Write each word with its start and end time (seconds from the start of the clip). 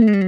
Vamos 0.00 0.27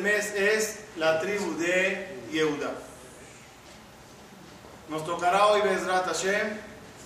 del 0.00 0.02
mes 0.02 0.34
es 0.34 0.78
la 0.96 1.20
tribu 1.20 1.56
de 1.58 2.08
Yehuda. 2.32 2.72
Nos 4.88 5.04
tocará 5.04 5.46
hoy, 5.48 5.60
Bezrat 5.60 6.06
Hashem, 6.06 6.56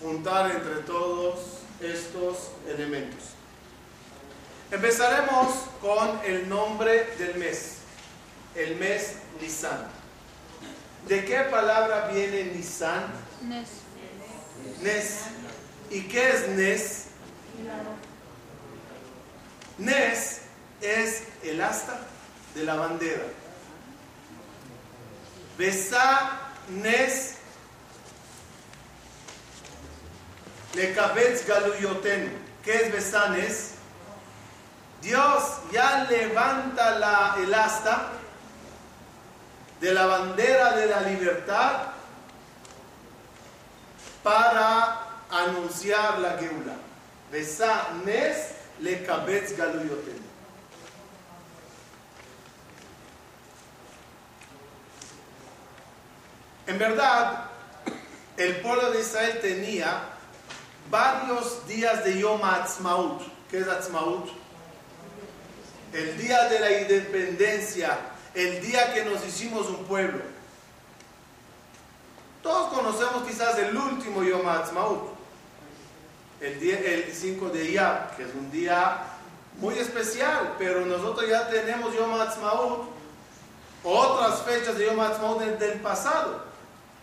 juntar 0.00 0.50
entre 0.52 0.76
todos 0.86 1.40
estos 1.80 2.50
elementos. 2.68 3.30
Empezaremos 4.70 5.48
con 5.80 6.20
el 6.24 6.48
nombre 6.48 7.04
del 7.18 7.36
mes, 7.36 7.78
el 8.54 8.76
mes 8.76 9.16
Nisan. 9.40 9.88
¿De 11.08 11.24
qué 11.24 11.40
palabra 11.50 12.08
viene 12.12 12.44
Nisan? 12.44 13.04
Nes. 13.42 13.68
Nes. 14.82 15.20
¿Y 15.90 16.02
qué 16.02 16.30
es 16.30 16.48
Nes? 16.48 17.04
Nes 19.78 20.40
es 20.80 21.24
el 21.42 21.60
asta 21.60 22.00
de 22.54 22.64
la 22.64 22.74
bandera. 22.76 23.24
Besá 25.58 26.40
Nes 26.68 27.34
Lekabetz 30.74 31.46
Galuyotenu. 31.46 32.30
¿Qué 32.62 32.74
es 32.74 32.92
Besá 32.92 33.28
Nes? 33.28 33.74
Dios 35.02 35.42
ya 35.70 36.06
levanta 36.08 36.98
la, 36.98 37.36
el 37.38 37.52
asta 37.52 38.10
de 39.80 39.92
la 39.92 40.06
bandera 40.06 40.76
de 40.76 40.86
la 40.86 41.02
libertad 41.02 41.82
para 44.22 45.00
anunciar 45.30 46.18
la 46.20 46.38
Geula. 46.38 46.76
Besá 47.30 47.88
Nes 48.04 48.54
Lekabetz 48.80 49.56
Galuyotenu. 49.56 50.23
En 56.66 56.78
verdad, 56.78 57.44
el 58.36 58.56
pueblo 58.60 58.90
de 58.90 59.00
Israel 59.00 59.38
tenía 59.40 60.00
varios 60.90 61.66
días 61.66 62.04
de 62.04 62.18
Yom 62.18 62.42
Ha'atzmaut. 62.42 63.22
¿Qué 63.50 63.58
es 63.58 63.68
Ha'atzmaut? 63.68 64.28
El 65.92 66.16
día 66.18 66.48
de 66.48 66.58
la 66.60 66.72
independencia, 66.80 67.98
el 68.34 68.60
día 68.60 68.92
que 68.94 69.04
nos 69.04 69.24
hicimos 69.26 69.66
un 69.68 69.84
pueblo. 69.84 70.22
Todos 72.42 72.72
conocemos 72.74 73.22
quizás 73.26 73.56
el 73.58 73.76
último 73.76 74.22
Yom 74.22 74.46
Ha'atzmaut, 74.46 75.14
el, 76.40 76.60
día- 76.60 76.78
el 76.80 77.12
5 77.12 77.48
de 77.50 77.64
Iyar, 77.70 78.14
que 78.16 78.24
es 78.24 78.34
un 78.34 78.50
día 78.50 78.98
muy 79.58 79.78
especial, 79.78 80.54
pero 80.58 80.84
nosotros 80.84 81.28
ya 81.28 81.48
tenemos 81.48 81.94
Yom 81.94 82.12
Ha'atzmaut, 82.14 82.88
otras 83.84 84.42
fechas 84.42 84.76
de 84.76 84.86
Yom 84.86 84.98
Ha'atzmaut 85.00 85.38
del, 85.40 85.58
del 85.58 85.80
pasado. 85.80 86.42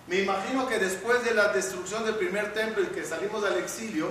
Me 0.07 0.19
imagino 0.19 0.67
que 0.67 0.79
después 0.79 1.23
de 1.23 1.33
la 1.33 1.49
destrucción 1.49 2.03
del 2.05 2.15
primer 2.15 2.53
templo 2.53 2.83
y 2.83 2.87
que 2.87 3.03
salimos 3.03 3.43
al 3.43 3.57
exilio 3.57 4.09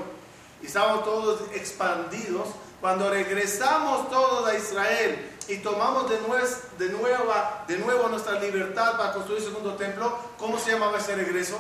y 0.63 0.67
estábamos 0.67 1.05
todos 1.05 1.41
expandidos, 1.55 2.49
cuando 2.81 3.11
regresamos 3.11 4.09
todos 4.11 4.49
a 4.49 4.57
Israel 4.57 5.31
y 5.49 5.59
tomamos 5.59 6.09
de, 6.09 6.17
de, 6.79 6.93
nueva, 6.93 7.65
de 7.69 7.79
nuevo 7.79 8.09
nuestra 8.09 8.41
libertad 8.41 8.97
para 8.97 9.13
construir 9.13 9.41
el 9.41 9.49
segundo 9.49 9.75
templo, 9.75 10.17
¿cómo 10.39 10.59
se 10.59 10.73
llamaba 10.73 10.99
ese 10.99 11.15
regreso? 11.15 11.59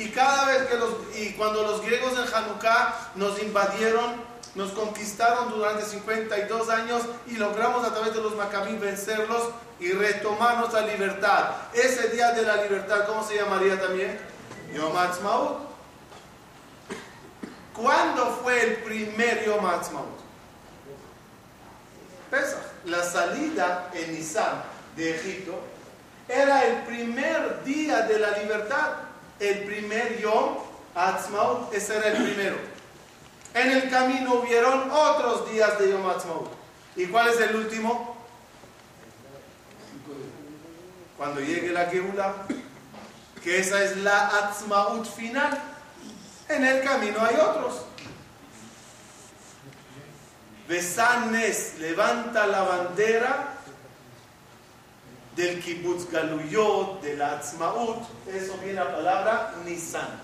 Y 0.00 0.08
cada 0.08 0.46
vez 0.46 0.62
que 0.62 0.76
los, 0.78 0.94
y 1.14 1.34
cuando 1.34 1.62
los 1.62 1.82
griegos 1.82 2.14
en 2.14 2.34
Hanukkah 2.34 3.10
nos 3.16 3.38
invadieron, 3.42 4.14
nos 4.54 4.70
conquistaron 4.70 5.50
durante 5.50 5.84
52 5.84 6.70
años 6.70 7.02
y 7.26 7.36
logramos 7.36 7.86
a 7.86 7.92
través 7.92 8.14
de 8.14 8.22
los 8.22 8.34
Maccabí 8.34 8.78
vencerlos 8.78 9.50
y 9.78 9.92
retomar 9.92 10.56
nuestra 10.56 10.86
libertad. 10.86 11.50
Ese 11.74 12.08
día 12.08 12.32
de 12.32 12.40
la 12.44 12.62
libertad, 12.62 13.04
¿cómo 13.06 13.22
se 13.28 13.36
llamaría 13.36 13.78
también? 13.78 14.18
Yom 14.72 14.96
Ha'atzmaut. 14.96 15.68
¿Cuándo 17.74 18.40
fue 18.42 18.58
el 18.62 18.76
primer 18.76 19.44
Yom 19.44 19.66
Ha'atzmaut? 19.66 20.18
Pesach. 22.30 22.58
La 22.86 23.02
salida 23.02 23.90
en 23.92 24.14
Nisan 24.14 24.62
de 24.96 25.14
Egipto 25.16 25.60
era 26.26 26.64
el 26.64 26.84
primer 26.84 27.62
día 27.64 28.00
de 28.00 28.18
la 28.18 28.30
libertad. 28.38 29.09
El 29.40 29.64
primer 29.64 30.20
Yom 30.20 30.58
Ha'atzmaut, 30.94 31.72
ese 31.72 31.96
era 31.96 32.08
el 32.08 32.22
primero. 32.22 32.56
En 33.54 33.70
el 33.70 33.90
camino 33.90 34.34
hubieron 34.34 34.90
otros 34.90 35.50
días 35.50 35.78
de 35.78 35.90
Yom 35.90 36.06
Ha'atzmaut. 36.06 36.50
¿Y 36.94 37.06
cuál 37.06 37.30
es 37.30 37.40
el 37.40 37.56
último? 37.56 38.16
Cuando 41.16 41.40
llegue 41.40 41.72
la 41.72 41.86
Geula, 41.86 42.34
que 43.42 43.58
esa 43.58 43.82
es 43.82 43.96
la 43.98 44.28
Ha'atzmaut 44.28 45.06
final. 45.06 45.58
En 46.48 46.64
el 46.64 46.82
camino 46.82 47.18
hay 47.24 47.36
otros. 47.36 47.82
Besanes 50.68 51.78
levanta 51.78 52.46
la 52.46 52.62
bandera 52.62 53.59
del 55.40 55.62
kibbutz 55.62 56.10
galuyot, 56.10 57.00
de 57.00 57.16
la 57.16 57.38
Atzmaut, 57.38 58.04
eso 58.28 58.58
viene 58.58 58.74
la 58.74 58.92
palabra 58.92 59.54
Nisan. 59.64 60.20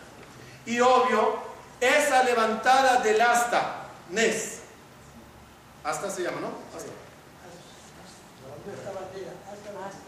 Y 0.66 0.80
obvio, 0.80 1.38
esa 1.80 2.22
levantada 2.22 3.00
del 3.00 3.20
asta, 3.20 3.86
Nes. 4.10 4.60
Asta 5.82 6.10
se 6.10 6.22
llama, 6.22 6.40
¿no? 6.40 6.48
Asta. 6.76 6.90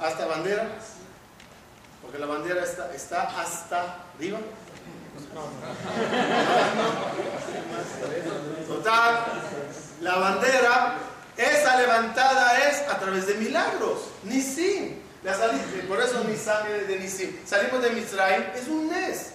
Hasta 0.00 0.26
bandera. 0.26 0.68
Porque 2.02 2.18
la 2.18 2.26
bandera 2.26 2.64
está, 2.94 3.22
hasta 3.40 4.04
arriba. 4.14 4.38
Total, 8.66 9.26
la 10.00 10.16
bandera, 10.16 10.98
esa 11.38 11.76
levantada 11.76 12.68
es 12.68 12.82
a 12.88 12.98
través 12.98 13.28
de 13.28 13.34
milagros. 13.34 14.00
Nisim. 14.24 14.98
La 15.22 15.34
salida, 15.36 15.62
por 15.88 16.00
eso 16.00 16.22
viene 16.22 16.84
de 16.84 16.98
Nisim. 16.98 17.36
Salimos 17.46 17.82
de 17.82 17.90
Misraim, 17.90 18.42
es 18.54 18.68
un 18.68 18.88
Nes. 18.88 19.30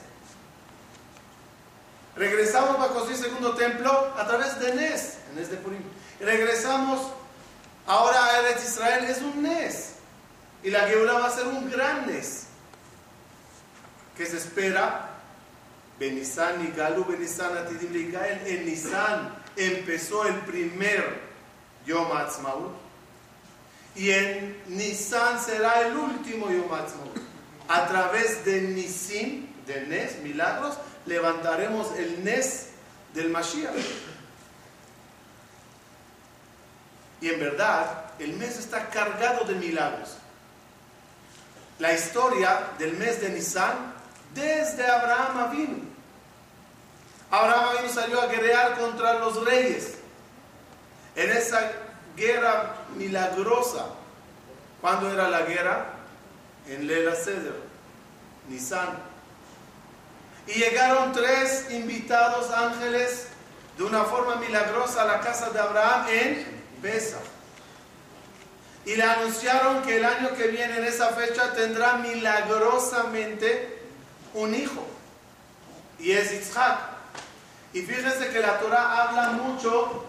Regresamos 2.16 2.76
para 2.78 2.94
construir 2.94 3.18
el 3.18 3.24
segundo 3.24 3.56
templo 3.56 4.14
a 4.18 4.28
través 4.28 4.60
de 4.60 4.76
Nes, 4.76 5.18
Nes 5.36 5.50
de 5.50 5.58
Purim. 5.58 5.82
Regresamos 6.20 7.08
ahora 7.88 8.24
a 8.24 8.40
Eretz 8.40 8.64
Israel, 8.64 9.06
es 9.06 9.22
un 9.22 9.42
Nes. 9.42 9.94
Y 10.62 10.70
la 10.70 10.88
Geula 10.88 11.14
va 11.14 11.28
a 11.28 11.32
ser 11.32 11.48
un 11.48 11.70
gran 11.70 12.08
Nes. 12.08 12.48
Que 14.18 14.26
se 14.26 14.38
espera 14.38 15.10
Benisan 16.00 16.66
y 16.66 16.78
Galu, 16.78 17.06
Benisan 17.06 17.58
Atidim. 17.58 18.14
En 18.46 18.66
Nisan 18.66 19.36
empezó 19.56 20.26
el 20.26 20.36
primer 20.42 21.33
Yom. 21.86 22.10
Y 23.96 24.12
en 24.12 24.64
Nisan 24.68 25.40
será 25.40 25.82
el 25.82 25.98
último 25.98 26.50
Yom. 26.50 26.70
A 27.68 27.88
través 27.88 28.44
de 28.46 28.62
Nisim, 28.62 29.48
de 29.66 29.82
Nes, 29.88 30.20
milagros, 30.20 30.78
levantaremos 31.06 31.92
el 31.98 32.24
Nes 32.24 32.70
del 33.14 33.30
Mashiach. 33.30 33.74
Y 37.22 37.30
en 37.30 37.40
verdad, 37.40 38.12
el 38.20 38.34
mes 38.34 38.60
está 38.60 38.90
cargado 38.90 39.46
de 39.46 39.56
milagros. 39.56 40.18
La 41.80 41.94
historia 41.94 42.72
del 42.78 42.98
mes 42.98 43.22
de 43.22 43.30
Nisan, 43.30 43.94
desde 44.34 44.86
Abraham 44.86 45.52
vino. 45.52 45.78
Abraham 47.32 47.90
salió 47.92 48.22
a 48.22 48.28
guerrear 48.28 48.78
contra 48.78 49.20
los 49.20 49.44
reyes. 49.46 49.96
En 51.16 51.30
esa 51.30 51.72
guerra 52.16 52.76
milagrosa, 52.96 53.88
¿cuándo 54.82 55.12
era 55.12 55.30
la 55.30 55.42
guerra? 55.42 55.86
En 56.68 56.88
Lela 56.88 57.16
Ceder, 57.16 57.56
Nisan. 58.50 58.90
Y 60.48 60.54
llegaron 60.54 61.14
tres 61.14 61.68
invitados 61.72 62.50
ángeles 62.52 63.28
de 63.78 63.84
una 63.84 64.04
forma 64.04 64.36
milagrosa 64.36 65.04
a 65.04 65.06
la 65.06 65.20
casa 65.22 65.50
de 65.50 65.60
Abraham 65.60 66.08
en 66.10 66.64
Besa. 66.82 67.20
Y 68.86 68.96
le 68.96 69.04
anunciaron 69.04 69.82
que 69.84 69.98
el 69.98 70.06
año 70.06 70.34
que 70.36 70.48
viene, 70.48 70.78
en 70.78 70.84
esa 70.84 71.10
fecha, 71.10 71.54
tendrá 71.54 71.98
milagrosamente 71.98 73.80
un 74.34 74.54
hijo. 74.54 74.86
Y 76.00 76.12
es 76.12 76.34
Isaac. 76.34 76.80
Y 77.72 77.82
fíjense 77.82 78.30
que 78.30 78.40
la 78.40 78.60
Torah 78.60 79.04
habla 79.04 79.32
mucho, 79.32 80.06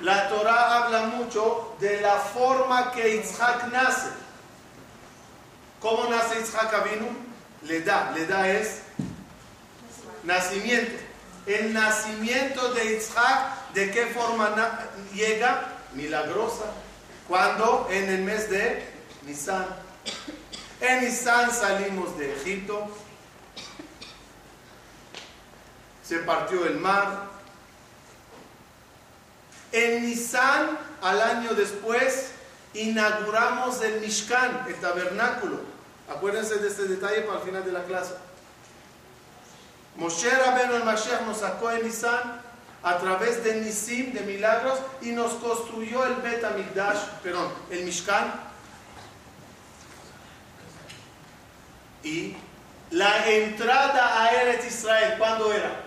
la 0.00 0.28
Torah 0.28 0.76
habla 0.76 1.06
mucho 1.06 1.76
de 1.80 2.00
la 2.00 2.16
forma 2.16 2.92
que 2.92 3.16
Isaac 3.16 3.68
nace. 3.70 4.08
¿Cómo 5.80 6.08
nace 6.08 6.40
Isaac 6.40 6.72
Avinu? 6.74 7.08
Le 7.62 7.80
da, 7.80 8.10
le 8.12 8.26
da 8.26 8.48
es 8.48 8.80
nacimiento. 10.24 11.02
El 11.46 11.74
nacimiento 11.74 12.72
de 12.72 12.96
Isaac, 12.96 13.72
¿de 13.74 13.90
qué 13.90 14.06
forma 14.06 14.78
llega? 15.12 15.68
Milagrosa. 15.92 16.64
¿Cuándo? 17.28 17.86
En 17.90 18.08
el 18.08 18.22
mes 18.22 18.50
de 18.50 18.82
Nisan. 19.26 19.66
En 20.80 21.04
Nisan 21.04 21.52
salimos 21.52 22.18
de 22.18 22.34
Egipto. 22.34 22.88
Se 26.02 26.18
partió 26.18 26.66
el 26.66 26.78
mar. 26.78 27.33
En 29.74 30.06
Nisan, 30.06 30.78
al 31.02 31.20
año 31.20 31.52
después, 31.52 32.30
inauguramos 32.74 33.82
el 33.82 34.00
Mishkan, 34.00 34.66
el 34.68 34.76
tabernáculo. 34.76 35.58
Acuérdense 36.08 36.58
de 36.58 36.68
este 36.68 36.84
detalle 36.84 37.22
para 37.22 37.40
el 37.40 37.44
final 37.44 37.64
de 37.64 37.72
la 37.72 37.82
clase. 37.82 38.14
Moshe 39.96 40.30
Rabbeinu 40.30 40.76
el 40.76 40.84
Mashiach 40.84 41.22
nos 41.22 41.38
sacó 41.38 41.72
en 41.72 41.82
Nisan 41.82 42.40
a 42.84 42.98
través 42.98 43.42
de 43.42 43.62
Nisim, 43.62 44.12
de 44.12 44.20
milagros, 44.20 44.78
y 45.02 45.10
nos 45.10 45.32
construyó 45.34 46.04
el 46.04 46.14
Bet 46.22 46.44
Amigdash, 46.44 46.98
perdón, 47.24 47.52
el 47.68 47.82
Mishkan. 47.84 48.32
Y 52.04 52.36
la 52.92 53.28
entrada 53.28 54.22
a 54.22 54.32
Eretz 54.34 54.66
Israel, 54.66 55.16
¿cuándo 55.18 55.52
era? 55.52 55.83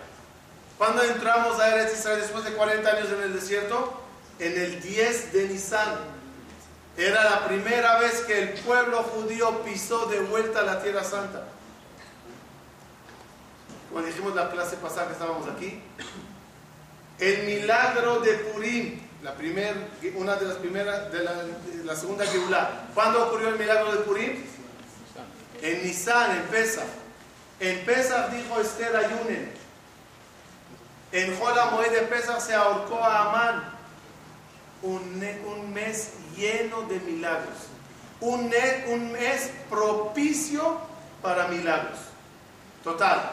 ¿Cuándo 0.78 1.02
entramos 1.02 1.58
a 1.58 1.74
Eretz 1.74 1.98
Israel 1.98 2.20
después 2.20 2.44
de 2.44 2.52
40 2.52 2.88
años 2.88 3.08
en 3.10 3.22
el 3.22 3.34
desierto? 3.34 4.00
En 4.38 4.56
el 4.56 4.80
10 4.80 5.32
de 5.32 5.48
Nisan. 5.48 5.96
Era 6.96 7.24
la 7.24 7.48
primera 7.48 7.98
vez 7.98 8.20
que 8.20 8.42
el 8.42 8.48
pueblo 8.60 9.02
judío 9.02 9.62
pisó 9.64 10.06
de 10.06 10.20
vuelta 10.20 10.62
la 10.62 10.80
Tierra 10.80 11.02
Santa. 11.02 11.48
Como 13.88 14.06
dijimos 14.06 14.36
la 14.36 14.50
clase 14.50 14.76
pasada 14.76 15.08
que 15.08 15.14
estábamos 15.14 15.48
aquí, 15.48 15.82
el 17.18 17.42
milagro 17.44 18.20
de 18.20 18.34
Purim, 18.34 19.00
la 19.22 19.34
primer, 19.34 19.74
una 20.14 20.36
de 20.36 20.46
las 20.46 20.56
primeras, 20.58 21.10
de 21.10 21.24
la, 21.84 21.96
segunda 21.96 22.24
Geulah. 22.24 22.88
¿Cuándo 22.94 23.26
ocurrió 23.26 23.48
el 23.48 23.58
milagro 23.58 23.90
de 23.92 23.98
Purim? 23.98 24.44
En 25.60 25.82
Nisan, 25.82 26.36
en 26.36 26.42
Pesach. 26.44 26.86
En 27.58 27.84
Pesach 27.84 28.30
dijo 28.30 28.60
Esther 28.60 28.94
ayunen. 28.94 29.57
En 31.12 31.38
Jola 31.38 31.70
de 31.90 32.02
Pesach 32.02 32.40
se 32.40 32.54
ahorcó 32.54 33.02
a 33.02 33.28
Amán. 33.28 33.78
Un, 34.82 35.24
un, 35.46 35.72
mes 35.72 36.12
lleno 36.36 36.82
de 36.82 37.00
milagros. 37.00 37.56
Un, 38.20 38.52
un 38.88 39.12
mes 39.12 39.50
propicio 39.68 40.78
para 41.20 41.48
milagros. 41.48 41.98
Total. 42.84 43.32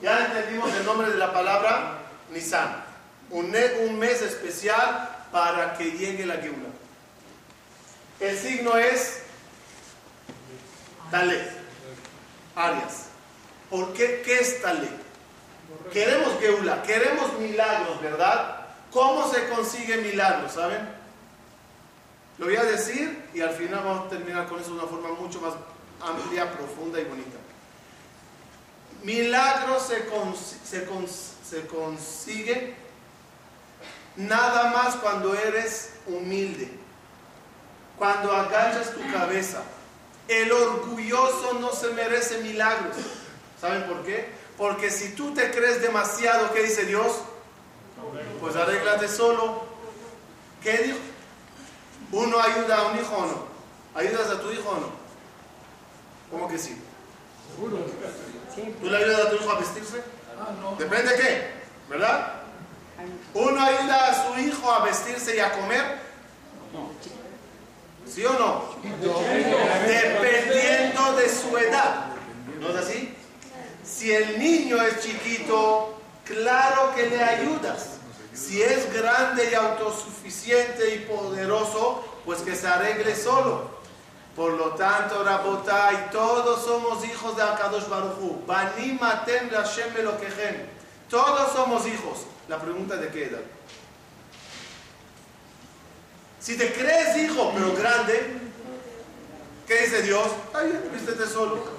Ya 0.00 0.26
entendimos 0.26 0.72
el 0.74 0.84
nombre 0.84 1.10
de 1.10 1.16
la 1.16 1.32
palabra 1.32 1.98
Nisan 2.30 2.84
un, 3.30 3.98
mes 3.98 4.22
especial 4.22 5.08
para 5.32 5.76
que 5.76 5.92
llegue 5.92 6.26
la 6.26 6.36
Geula. 6.36 6.68
El 8.20 8.38
signo 8.38 8.76
es 8.76 9.22
Talé, 11.10 11.42
Arias. 12.54 13.06
¿Por 13.70 13.92
qué? 13.92 14.22
¿Qué 14.24 14.36
es 14.36 14.62
Talé? 14.62 14.88
Queremos 15.92 16.38
Geula, 16.40 16.82
queremos 16.82 17.38
milagros, 17.38 18.00
¿verdad? 18.00 18.66
¿Cómo 18.90 19.30
se 19.30 19.48
consigue 19.48 19.98
milagros? 19.98 20.52
¿Saben? 20.52 20.88
Lo 22.38 22.46
voy 22.46 22.56
a 22.56 22.64
decir 22.64 23.28
y 23.32 23.40
al 23.40 23.54
final 23.54 23.82
vamos 23.84 24.06
a 24.06 24.08
terminar 24.10 24.48
con 24.48 24.60
eso 24.60 24.70
de 24.70 24.78
una 24.80 24.88
forma 24.88 25.10
mucho 25.12 25.40
más 25.40 25.54
amplia, 26.00 26.50
profunda 26.52 27.00
y 27.00 27.04
bonita. 27.04 27.38
Milagros 29.02 29.82
se, 29.86 30.04
se, 30.64 30.86
se 31.44 31.66
consigue 31.66 32.84
Nada 34.16 34.70
más 34.70 34.94
cuando 34.96 35.34
eres 35.34 35.94
humilde, 36.06 36.70
cuando 37.98 38.32
agachas 38.32 38.92
tu 38.92 39.00
cabeza. 39.12 39.62
El 40.28 40.52
orgulloso 40.52 41.54
no 41.54 41.72
se 41.72 41.88
merece 41.88 42.38
milagros. 42.38 42.96
¿Saben 43.60 43.84
por 43.84 44.04
qué? 44.04 44.28
Porque 44.56 44.90
si 44.90 45.14
tú 45.14 45.34
te 45.34 45.50
crees 45.50 45.82
demasiado, 45.82 46.52
¿qué 46.52 46.62
dice 46.62 46.84
Dios? 46.86 47.20
Pues 48.40 48.54
arréglate 48.56 49.08
solo. 49.08 49.64
¿Qué 50.62 50.78
dijo? 50.78 50.98
¿Uno 52.12 52.40
ayuda 52.40 52.76
a 52.78 52.82
un 52.92 52.98
hijo 52.98 53.14
o 53.16 53.26
no? 53.26 53.44
¿Ayudas 53.94 54.28
a 54.30 54.40
tu 54.40 54.50
hijo 54.50 54.68
o 54.68 54.80
no? 54.80 54.90
¿Cómo 56.30 56.48
que 56.48 56.58
sí? 56.58 56.80
¿Tú 58.80 58.90
le 58.90 58.96
ayudas 58.96 59.20
a 59.26 59.30
tu 59.30 59.36
hijo 59.36 59.50
a 59.50 59.58
vestirse? 59.58 60.02
Ah, 60.38 60.48
Depende 60.78 61.10
de 61.12 61.16
qué, 61.16 61.50
¿verdad? 61.88 62.32
¿Uno 63.34 63.60
ayuda 63.62 64.08
a 64.10 64.26
su 64.26 64.38
hijo 64.40 64.70
a 64.72 64.84
vestirse 64.84 65.36
y 65.36 65.40
a 65.40 65.52
comer? 65.52 65.98
¿Sí 68.06 68.24
o 68.24 68.32
no? 68.32 68.64
Dependiendo 69.86 71.16
de 71.16 71.28
su 71.28 71.56
edad. 71.56 72.06
¿No 72.60 72.68
es 72.70 72.76
así? 72.76 73.13
Si 73.84 74.12
el 74.12 74.38
niño 74.38 74.80
es 74.80 75.00
chiquito, 75.00 75.94
claro 76.24 76.94
que 76.94 77.08
le 77.08 77.22
ayudas. 77.22 77.98
Si 78.32 78.62
es 78.62 78.92
grande 78.92 79.48
y 79.50 79.54
autosuficiente 79.54 80.94
y 80.94 80.98
poderoso, 81.00 82.02
pues 82.24 82.40
que 82.40 82.56
se 82.56 82.66
arregle 82.66 83.14
solo. 83.14 83.74
Por 84.34 84.54
lo 84.54 84.70
tanto, 84.70 85.22
Rabotai, 85.22 86.10
todos 86.10 86.64
somos 86.64 87.04
hijos 87.04 87.36
de 87.36 87.42
Akadosh 87.42 87.86
Baruchu. 87.88 88.42
Banim 88.46 88.98
atem 89.00 89.50
Hashem 89.50 89.92
Todos 91.08 91.52
somos 91.52 91.86
hijos. 91.86 92.26
La 92.48 92.58
pregunta 92.58 92.96
de 92.96 93.08
qué. 93.08 93.30
Si 96.40 96.56
te 96.58 96.72
crees 96.72 97.16
hijo, 97.16 97.52
pero 97.54 97.74
grande, 97.74 98.38
¿qué 99.66 99.82
dice 99.82 100.02
Dios? 100.02 100.26
Ay, 100.52 100.90
vístete 100.92 101.26
solo. 101.26 101.73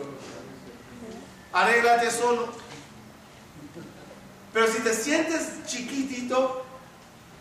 Arréglate 1.56 2.12
solo. 2.12 2.50
Pero 4.54 4.68
si 4.68 4.80
te 4.80 4.94
sientes 4.94 5.66
chiquitito, 5.66 6.66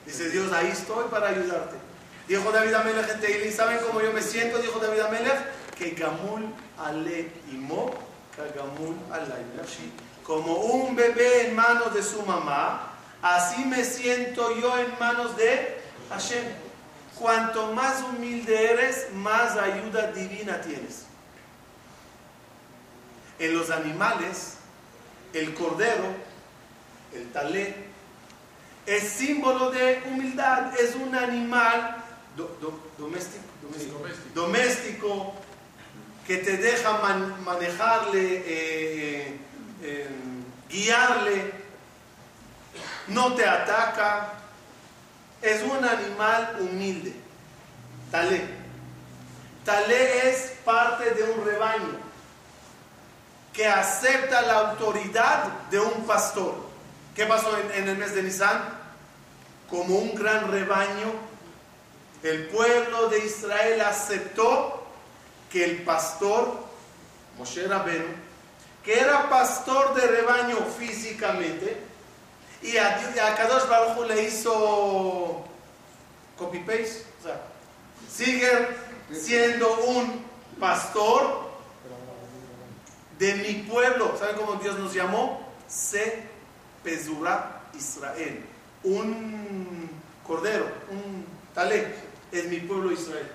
dice 0.07 0.31
Dios, 0.31 0.53
ahí 0.53 0.69
estoy 0.69 1.07
para 1.11 1.31
ayudarte. 1.31 1.75
Dijo 2.29 2.53
David 2.53 2.75
Amelech 2.75 3.23
en 3.23 3.53
¿saben 3.53 3.81
cómo 3.85 4.01
yo 4.01 4.13
me 4.13 4.23
siento? 4.23 4.59
Dijo 4.59 4.79
David 4.79 5.01
Amelech, 5.01 5.75
que 5.77 5.91
Gamul 5.91 6.47
Ale 6.79 7.33
Imo, 7.51 7.93
Como 10.23 10.55
un 10.59 10.95
bebé 10.95 11.49
en 11.49 11.57
manos 11.57 11.93
de 11.93 12.03
su 12.03 12.23
mamá, 12.23 12.95
Así 13.21 13.65
me 13.65 13.83
siento 13.85 14.55
yo 14.61 14.79
en 14.79 14.99
manos 15.01 15.35
de 15.37 15.81
Hashem. 16.11 16.45
Cuanto 17.19 17.73
más 17.73 18.03
humilde 18.03 18.71
eres, 18.71 19.09
más 19.15 19.57
ayuda 19.57 20.13
divina 20.13 20.61
tienes. 20.61 21.07
En 23.39 23.57
los 23.57 23.71
animales, 23.71 24.55
el 25.33 25.55
cordero, 25.55 26.05
el 27.15 27.33
talé, 27.33 27.75
es 28.87 29.03
símbolo 29.09 29.71
de 29.71 30.03
humildad. 30.07 30.79
Es 30.79 30.95
un 30.95 31.15
animal 31.15 31.97
doméstico, 32.99 33.45
doméstico, 34.35 35.35
que 36.27 36.39
te 36.39 36.57
deja 36.57 37.01
manejarle 37.45 38.43
eh, 38.47 39.39
guiarle, 40.69 41.53
no 43.09 43.35
te 43.35 43.47
ataca, 43.47 44.33
es 45.43 45.63
un 45.63 45.85
animal 45.85 46.57
humilde. 46.61 47.15
Talé. 48.11 48.43
Talé 49.65 50.31
es 50.31 50.55
parte 50.65 51.11
de 51.11 51.23
un 51.25 51.45
rebaño 51.45 52.04
que 53.55 53.67
acepta 53.67 54.43
la 54.43 54.71
autoridad 54.71 55.45
de 55.71 55.79
un 55.79 56.05
pastor. 56.07 56.57
¿Qué 57.15 57.25
pasó 57.25 57.57
en, 57.57 57.89
el 57.89 57.97
mes 57.97 58.15
de 58.15 58.25
Nisan? 58.25 58.61
Como 59.71 59.97
un 59.97 60.15
gran 60.15 60.51
rebaño, 60.51 61.13
el 62.25 62.49
pueblo 62.49 63.09
de 63.09 63.25
Israel 63.25 63.81
aceptó 63.83 64.85
que 65.51 65.65
el 65.65 65.83
pastor, 65.83 66.53
Moshe 67.39 67.69
Rabenu, 67.69 68.07
que 68.85 68.99
era 68.99 69.31
pastor 69.31 69.95
de 69.95 70.07
rebaño 70.09 70.57
físicamente, 70.77 71.81
y 72.61 72.77
a, 72.77 72.99
Kadosh 73.37 73.69
Baruj 73.69 74.07
le 74.09 74.23
hizo 74.25 75.45
copy-paste, 76.37 77.05
sigue 78.11 78.69
siendo 79.13 79.73
un 79.81 80.25
pastor 80.59 81.44
de 83.19 83.35
mi 83.35 83.55
pueblo. 83.63 84.17
¿Saben 84.19 84.37
cómo 84.37 84.55
Dios 84.57 84.79
nos 84.79 84.95
llamó? 84.95 85.49
Se 85.69 86.23
Pezurá 86.83 87.63
Israel. 87.75 88.45
Un 88.83 89.91
cordero, 90.27 90.67
un 90.91 91.27
talé, 91.55 91.95
es 92.31 92.45
mi 92.47 92.59
pueblo 92.59 92.93
Israel. 92.93 93.31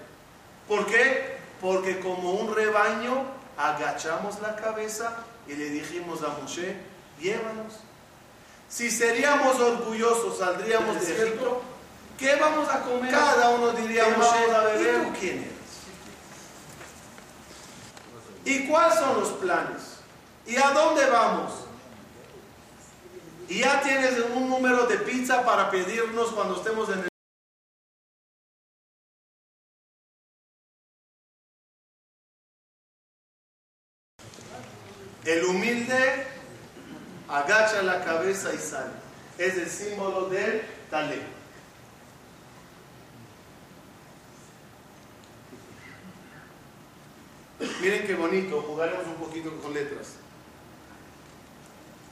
¿Por 0.68 0.86
qué? 0.86 1.38
Porque 1.60 2.00
como 2.00 2.34
un 2.34 2.56
rebaño 2.56 3.24
agachamos 3.58 4.40
la 4.42 4.56
cabeza 4.56 5.26
y 5.48 5.54
le 5.54 5.70
dijimos 5.72 6.22
a 6.24 6.40
Moshe, 6.40 6.76
llévanos. 7.20 7.74
Si 8.70 8.92
seríamos 8.92 9.60
orgullosos, 9.60 10.38
saldríamos 10.38 11.02
de 11.02 11.14
Egipto. 11.14 11.64
¿Qué 12.20 12.36
vamos 12.36 12.70
a 12.70 12.82
comer? 12.82 13.12
Cada 13.12 13.50
uno 13.50 13.72
diría, 13.72 14.08
Moshe, 14.10 14.52
a 14.54 14.62
beber? 14.62 15.08
¿Y 15.08 15.20
quién 15.20 15.38
eres? 15.40 15.59
¿Y 18.46 18.68
cuáles 18.68 19.00
son 19.00 19.20
los 19.20 19.30
planes? 19.34 19.98
¿Y 20.46 20.56
a 20.56 20.72
dónde 20.72 21.06
vamos? 21.10 21.52
Y 23.48 23.60
ya 23.60 23.82
tienes 23.82 24.14
un 24.36 24.50
número 24.50 24.86
de 24.86 24.98
pizza 24.98 25.44
para 25.44 25.70
pedirnos 25.72 26.32
cuando 26.32 26.56
estemos 26.56 26.90
en 26.90 27.00
el 27.00 27.10
El 35.26 35.46
humilde 35.46 36.26
agacha 37.28 37.84
la 37.84 38.04
cabeza 38.04 38.54
y 38.54 38.58
sale. 38.58 38.94
Es 39.38 39.58
el 39.58 39.70
símbolo 39.70 40.28
del 40.30 40.62
talento. 40.90 41.39
Miren 47.82 48.08
qué 48.08 48.16
bonito, 48.16 48.64
jugaremos 48.66 49.06
un 49.06 49.16
poquito 49.16 49.52
con 49.62 49.74
letras. 49.74 50.14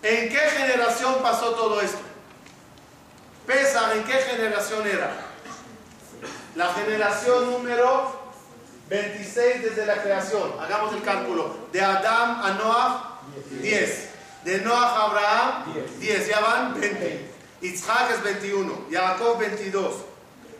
¿En 0.03 0.29
qué 0.29 0.37
generación 0.37 1.15
pasó 1.21 1.51
todo 1.51 1.81
esto? 1.81 1.99
Pesa, 3.45 3.95
¿en 3.95 4.03
qué 4.03 4.13
generación 4.13 4.85
era? 4.85 5.15
La 6.55 6.73
generación 6.73 7.51
número 7.51 8.27
26 8.89 9.63
desde 9.63 9.85
la 9.85 10.01
creación. 10.01 10.53
Hagamos 10.59 10.93
el 10.93 11.01
cálculo. 11.01 11.55
De 11.71 11.81
Adam 11.81 12.41
a 12.43 12.51
Noah, 12.53 13.21
10. 13.61 14.09
De 14.43 14.61
Noah 14.61 14.85
a 14.85 15.03
Abraham, 15.03 15.73
10. 15.99 16.27
Ya 16.27 16.39
van 16.41 16.79
20. 16.79 17.31
Isaac 17.61 18.11
es 18.15 18.23
21. 18.23 18.85
Jacob 18.91 19.39
22. 19.39 19.95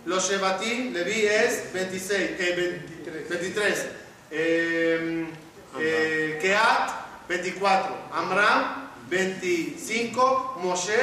Los 0.06 0.29
Shebatim, 0.29 0.94
Levi 0.94 1.25
es 1.25 1.74
26. 1.74 2.32
Eh, 2.39 2.82
23. 3.29 3.86
Eh, 4.31 5.27
eh, 5.79 6.39
Keat, 6.41 6.91
24. 7.27 7.96
Amram, 8.12 8.89
25. 9.10 10.57
Moshe, 10.62 10.98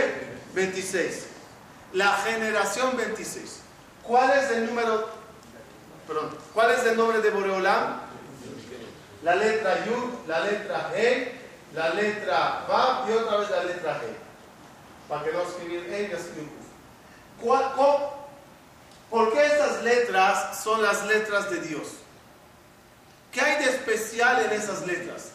26. 0.55 1.27
La 1.93 2.13
generación 2.19 2.97
26. 2.97 3.61
¿Cuál 4.03 4.31
es 4.39 4.51
el 4.51 4.67
número? 4.67 5.09
Perdón. 6.07 6.37
¿Cuál 6.53 6.73
es 6.73 6.85
el 6.85 6.97
nombre 6.97 7.21
de 7.21 7.31
Boreolam? 7.31 8.01
La 9.23 9.37
letra 9.37 9.87
Yud, 9.87 10.29
la 10.29 10.41
letra 10.41 10.93
E, 10.95 11.33
la 11.75 11.91
letra 11.91 12.67
Vav 12.69 13.09
y 13.09 13.13
otra 13.13 13.39
vez 13.39 13.51
la 13.51 13.65
letra 13.65 14.01
G. 14.01 14.03
Para 15.09 15.25
que 15.25 15.33
no 15.33 15.43
escribir 15.43 15.87
E 15.91 16.03
y 16.03 16.15
escribir 16.15 16.65
¿Por 19.11 19.33
qué 19.33 19.47
estas 19.47 19.83
letras 19.83 20.63
son 20.63 20.83
las 20.83 21.07
letras 21.07 21.51
de 21.51 21.61
Dios? 21.61 22.04
¿Qué 23.35 23.41
hay 23.41 23.65
de 23.65 23.71
especial 23.71 24.45
en 24.45 24.53
esas 24.53 24.87
letras? 24.87 25.31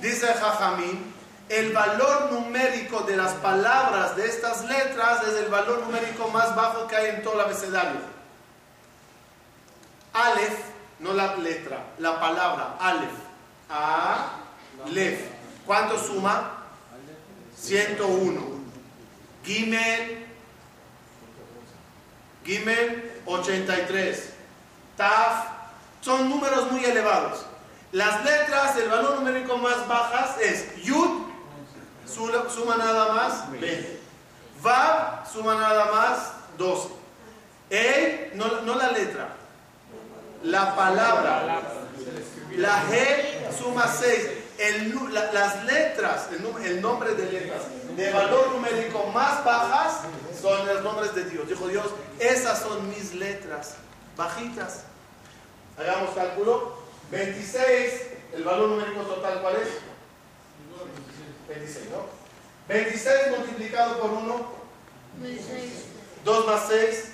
Dice 0.00 0.26
Jajamín, 0.26 1.14
el 1.48 1.72
valor 1.72 2.32
numérico 2.32 3.02
de 3.02 3.16
las 3.16 3.32
palabras 3.34 4.16
de 4.16 4.26
estas 4.26 4.64
letras 4.64 5.22
es 5.28 5.34
el 5.36 5.48
valor 5.48 5.80
numérico 5.80 6.28
más 6.28 6.54
bajo 6.56 6.88
que 6.88 6.96
hay 6.96 7.10
en 7.10 7.22
todo 7.22 7.34
el 7.34 7.40
abecedario. 7.42 8.00
Aleph, 10.12 10.58
no 10.98 11.12
la 11.12 11.36
letra, 11.36 11.84
la 11.98 12.18
palabra 12.18 12.76
Aleph. 12.80 13.12
A. 13.68 14.32
¿Cuánto 15.64 15.96
suma? 15.96 16.64
101. 17.56 18.40
Gimel, 19.44 20.26
Gimel, 22.44 23.22
83. 23.26 24.30
Taf, 24.96 25.59
son 26.00 26.28
números 26.28 26.70
muy 26.70 26.84
elevados. 26.84 27.44
Las 27.92 28.24
letras, 28.24 28.76
el 28.76 28.88
valor 28.88 29.16
numérico 29.16 29.56
más 29.56 29.86
bajas 29.88 30.38
es 30.40 30.76
Yud, 30.82 31.22
suma 32.06 32.76
nada 32.76 33.12
más 33.12 33.50
20. 33.50 34.00
Vav, 34.62 35.28
suma 35.30 35.54
nada 35.54 35.90
más 35.92 36.32
12. 36.58 36.88
E, 37.70 38.32
no, 38.34 38.60
no 38.62 38.74
la 38.74 38.90
letra, 38.92 39.28
la 40.42 40.74
palabra. 40.74 41.62
La 42.56 42.82
G 42.84 43.56
suma 43.56 43.86
6. 43.86 44.28
las 45.12 45.64
letras, 45.64 46.28
el, 46.32 46.66
el, 46.66 46.80
nombre 46.82 47.14
de 47.14 47.30
letras 47.30 47.62
de 47.96 48.12
valor 48.12 48.50
numérico 48.52 49.06
más 49.14 49.44
bajas 49.44 50.00
son 50.40 50.66
los 50.66 50.82
nombres 50.82 51.14
de 51.14 51.24
Dios. 51.24 51.48
Dijo 51.48 51.68
Dios, 51.68 51.86
esas 52.18 52.60
son 52.60 52.88
mis 52.88 53.14
letras 53.14 53.74
bajitas. 54.16 54.84
Hagamos 55.80 56.14
cálculo. 56.14 56.74
26, 57.10 58.02
el 58.34 58.44
valor 58.44 58.68
numérico 58.68 59.00
total, 59.02 59.40
¿cuál 59.40 59.56
es? 59.56 59.68
26, 61.48 61.86
¿no? 61.90 62.04
26 62.68 63.38
multiplicado 63.38 63.98
por 63.98 64.10
1. 64.10 64.46
2 66.24 66.46
más 66.46 66.68
6. 66.68 67.04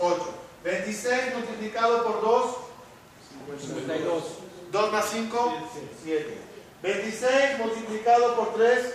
8. 0.00 0.34
26 0.64 1.34
multiplicado 1.34 2.04
por 2.04 2.20
2. 2.22 2.56
52. 3.60 4.24
2 4.72 4.92
más 4.92 5.10
5. 5.10 5.68
7. 6.02 6.38
26 6.82 7.58
multiplicado 7.58 8.34
por 8.34 8.54
3. 8.54 8.94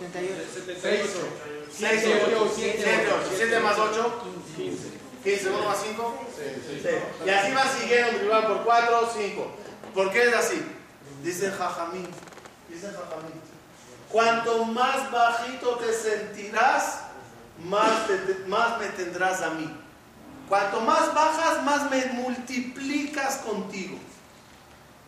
78. 0.00 1.08
6, 1.72 2.04
8, 2.26 2.52
7, 3.36 3.60
más 3.60 3.78
8, 3.78 4.22
15. 4.56 5.00
15, 5.22 5.50
1 5.50 5.64
más 5.64 5.78
5, 5.82 6.24
6. 6.36 6.94
Y 7.26 7.30
así 7.30 7.52
va 7.52 7.64
siguiendo, 7.68 8.24
multiplicado 8.24 8.46
por 8.46 8.64
4, 8.64 9.12
5. 9.14 9.56
¿Por 9.94 10.10
qué 10.10 10.22
es 10.22 10.34
así? 10.34 10.62
Dice 11.22 11.50
Jajamín. 11.50 12.08
Dice 12.68 12.86
Jajamín. 12.86 13.40
Cuanto 14.08 14.64
más 14.64 15.10
bajito 15.12 15.76
te 15.76 15.92
sentirás, 15.92 17.02
más, 17.64 18.08
más 18.46 18.78
me 18.78 18.86
tendrás 18.88 19.42
a 19.42 19.50
mí. 19.50 19.70
Cuanto 20.48 20.80
más 20.80 21.14
bajas, 21.14 21.62
más 21.62 21.90
me 21.90 22.06
multiplicas 22.06 23.36
contigo. 23.38 23.98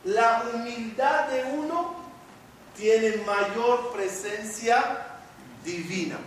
La 0.05 0.45
humildad 0.53 1.29
de 1.29 1.45
uno 1.45 2.02
tiene 2.77 3.17
mayor 3.19 3.93
presencia 3.93 5.07
divina. 5.65 6.19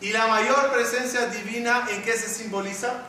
Y 0.00 0.12
la 0.12 0.26
mayor 0.26 0.72
presencia 0.72 1.26
divina, 1.28 1.86
¿en 1.90 2.02
qué 2.02 2.12
se 2.12 2.28
simboliza? 2.28 3.02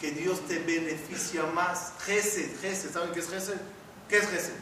Que 0.00 0.10
Dios 0.10 0.46
te 0.46 0.58
beneficia 0.58 1.44
más. 1.44 1.92
Gesed, 2.04 2.60
Gesed, 2.60 2.92
¿saben 2.92 3.12
qué 3.12 3.20
es 3.20 3.28
Gesed? 3.28 3.58
¿Qué 4.08 4.18
es 4.18 4.28
Gesed? 4.28 4.54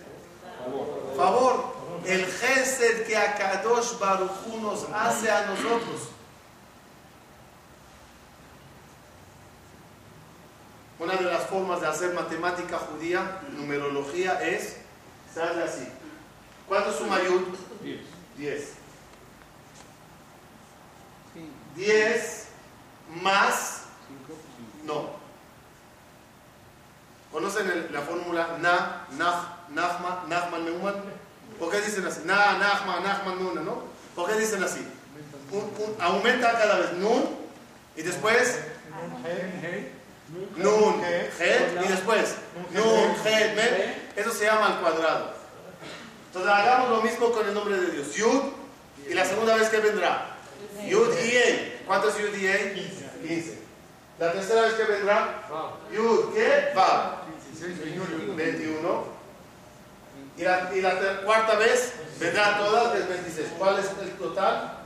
Favor. 0.65 1.15
Favor. 1.17 1.75
El 2.07 2.27
Gesed 2.27 3.07
que 3.07 3.17
Akadosh 3.17 3.99
Baruj 3.99 4.47
nos 4.61 4.87
hace 4.93 5.31
a 5.31 5.47
nosotros. 5.47 6.11
Una 10.99 11.17
de 11.17 11.25
las 11.25 11.43
formas 11.47 11.51
formas 11.55 11.81
de 11.81 11.87
hacer 11.89 12.15
matemática 12.15 12.79
judía, 12.79 13.41
numerología, 13.57 14.43
es, 14.43 14.77
sale 15.33 15.63
así. 15.63 15.87
¿Cuánto 16.69 16.93
suma 16.93 17.23
Yud? 17.23 17.43
10. 17.83 18.01
10. 18.37 18.73
10 21.77 22.47
más, 23.23 23.83
no. 24.85 25.11
¿Conocen 27.33 27.93
la 27.93 28.01
fórmula 28.03 28.59
Na, 28.61 29.07
Nach, 29.19 29.69
Nachman, 29.71 30.29
Nachman, 30.29 30.65
Neumann? 30.65 30.95
¿Por 31.59 31.71
qué 31.71 31.81
dicen 31.81 32.07
así? 32.07 32.21
Na, 32.25 32.59
Nachman, 32.59 33.03
Nachman, 33.03 33.43
Nuna, 33.43 33.61
¿no? 33.61 33.83
¿Por 34.15 34.31
qué 34.31 34.39
dicen 34.39 34.63
así? 34.63 34.87
aumenta 36.01 36.53
cada 36.53 36.79
vez 36.81 36.93
Nun 36.95 37.29
y 37.97 38.03
después 38.03 38.59
Nun, 40.57 41.01
Het 41.05 41.85
y 41.85 41.89
después 41.89 42.37
Nun, 42.71 43.15
Het, 43.25 43.55
Men. 43.55 43.95
Eso 44.17 44.33
se 44.33 44.45
llama 44.45 44.67
al 44.67 44.81
cuadrado. 44.81 45.34
Entonces 46.35 46.53
hagamos 46.53 46.91
lo 46.91 47.01
mismo 47.01 47.31
con 47.31 47.47
el 47.47 47.55
nombre 47.55 47.77
de 47.77 47.93
Dios. 47.93 48.13
Yud 48.17 48.43
y 49.09 49.15
la 49.15 49.25
segunda 49.25 49.55
vez 49.55 49.69
que 49.69 49.79
vendrá. 49.79 50.35
Yud 50.85 51.17
y 51.17 51.37
E. 51.37 51.83
¿Cuánto 51.87 52.09
es 52.09 52.19
Yud 52.19 52.35
y 52.35 52.47
E? 52.49 52.73
15. 53.23 53.59
La 54.19 54.33
tercera 54.33 54.63
vez 54.63 54.75
que 54.75 54.83
vendrá. 54.83 55.45
Yud, 55.93 56.35
¿qué? 56.35 56.73
Va. 56.77 57.23
21. 58.35 59.05
Y 60.37 60.43
la, 60.43 60.73
y 60.75 60.81
la 60.81 61.21
cuarta 61.25 61.55
vez 61.55 61.93
vendrá 62.19 62.59
todas, 62.59 62.99
es 62.99 63.09
26. 63.09 63.49
¿Cuál 63.57 63.79
es 63.79 63.87
el 64.03 64.11
total? 64.19 64.79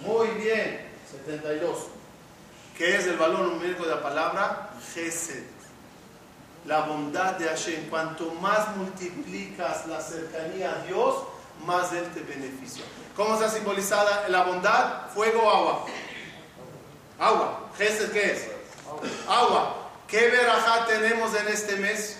Muy 0.00 0.28
bien, 0.28 0.88
72. 1.10 1.88
¿Qué 2.78 2.96
es 2.96 3.06
el 3.08 3.18
valor 3.18 3.40
numérico 3.40 3.84
de 3.84 3.90
la 3.90 4.02
palabra? 4.02 4.70
Gesed. 4.94 5.51
La 6.66 6.82
bondad 6.82 7.32
de 7.34 7.48
Hashem. 7.48 7.88
Cuanto 7.88 8.32
más 8.34 8.76
multiplicas 8.76 9.86
la 9.86 10.00
cercanía 10.00 10.72
a 10.72 10.86
Dios, 10.86 11.24
más 11.64 11.92
Él 11.92 12.06
te 12.12 12.20
beneficia. 12.20 12.84
¿Cómo 13.16 13.34
está 13.34 13.48
simbolizada 13.48 14.28
la 14.28 14.44
bondad? 14.44 15.08
Fuego 15.12 15.42
o 15.42 15.50
agua. 15.50 15.86
Agua. 17.18 17.60
Gesed, 17.76 18.12
¿qué 18.12 18.32
es? 18.32 18.48
Agua. 19.28 19.76
¿Qué 20.06 20.28
verajá 20.28 20.86
tenemos 20.86 21.34
en 21.34 21.48
este 21.48 21.76
mes? 21.76 22.18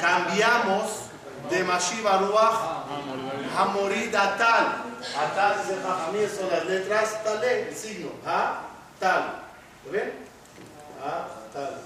Cambiamos 0.00 1.04
de 1.50 1.64
Mashiva 1.64 2.18
Ruach 2.18 2.84
a 3.56 3.64
morir 3.66 4.16
a 4.16 4.36
tal. 4.36 4.66
A 5.16 5.34
tal 5.34 5.56
las 6.50 6.64
letras 6.66 7.22
tale, 7.22 7.68
el 7.68 7.74
signo. 7.74 8.10
A 8.24 8.62
tal. 8.98 9.42
¿Lo 9.84 9.92
ven? 9.92 10.12
A 11.04 11.43
tal. 11.54 11.80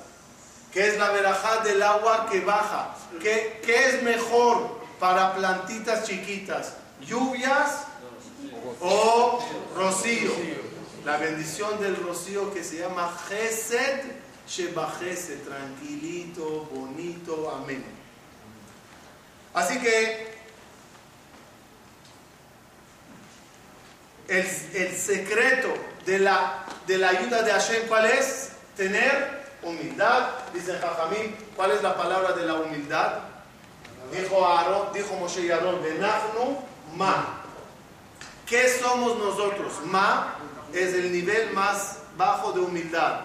¿Qué 0.73 0.89
es 0.89 0.99
la 0.99 1.11
verajá 1.11 1.63
del 1.63 1.83
agua 1.83 2.29
que 2.31 2.41
baja? 2.41 2.95
¿Qué, 3.23 3.61
¿Qué 3.65 3.89
es 3.89 4.03
mejor 4.03 4.79
para 4.99 5.35
plantitas 5.35 6.05
chiquitas? 6.05 6.75
¿Lluvias 7.01 7.85
o 8.81 9.45
rocío? 9.77 10.33
La 11.05 11.17
bendición 11.17 11.81
del 11.81 11.97
rocío 11.97 12.53
que 12.53 12.65
se 12.65 12.79
llama 12.79 13.17
Gesed 13.29 14.01
Shebajese, 14.49 15.37
tranquilito, 15.37 16.69
bonito, 16.73 17.51
amén. 17.51 17.85
Así 19.53 19.79
que 19.79 20.39
el, 24.29 24.47
el 24.75 24.97
secreto 24.97 25.75
de 26.07 26.19
la, 26.19 26.65
de 26.87 26.97
la 26.97 27.11
ayuda 27.11 27.43
de 27.43 27.53
Hashem, 27.53 27.87
¿cuál 27.89 28.07
es? 28.07 28.51
Tener 28.75 29.38
humildad. 29.69 30.31
Dice 30.53 30.79
Jajamín, 30.79 31.37
¿cuál 31.57 31.73
es 31.73 31.83
la 31.83 31.97
palabra 31.97 32.33
de 32.33 32.45
la 32.45 32.55
humildad? 32.55 33.19
Dijo, 34.13 34.45
Aarón, 34.45 34.93
dijo 34.93 35.15
Moshe 35.17 35.43
y 35.43 35.51
Aarón, 35.51 35.83
Benafnu 35.83 36.59
Ma. 36.97 37.43
¿Qué 38.47 38.69
somos 38.81 39.19
nosotros? 39.19 39.73
Ma 39.85 40.35
es 40.73 40.95
el 40.95 41.13
nivel 41.13 41.53
más 41.53 41.99
bajo 42.17 42.53
de 42.53 42.61
humildad. 42.61 43.21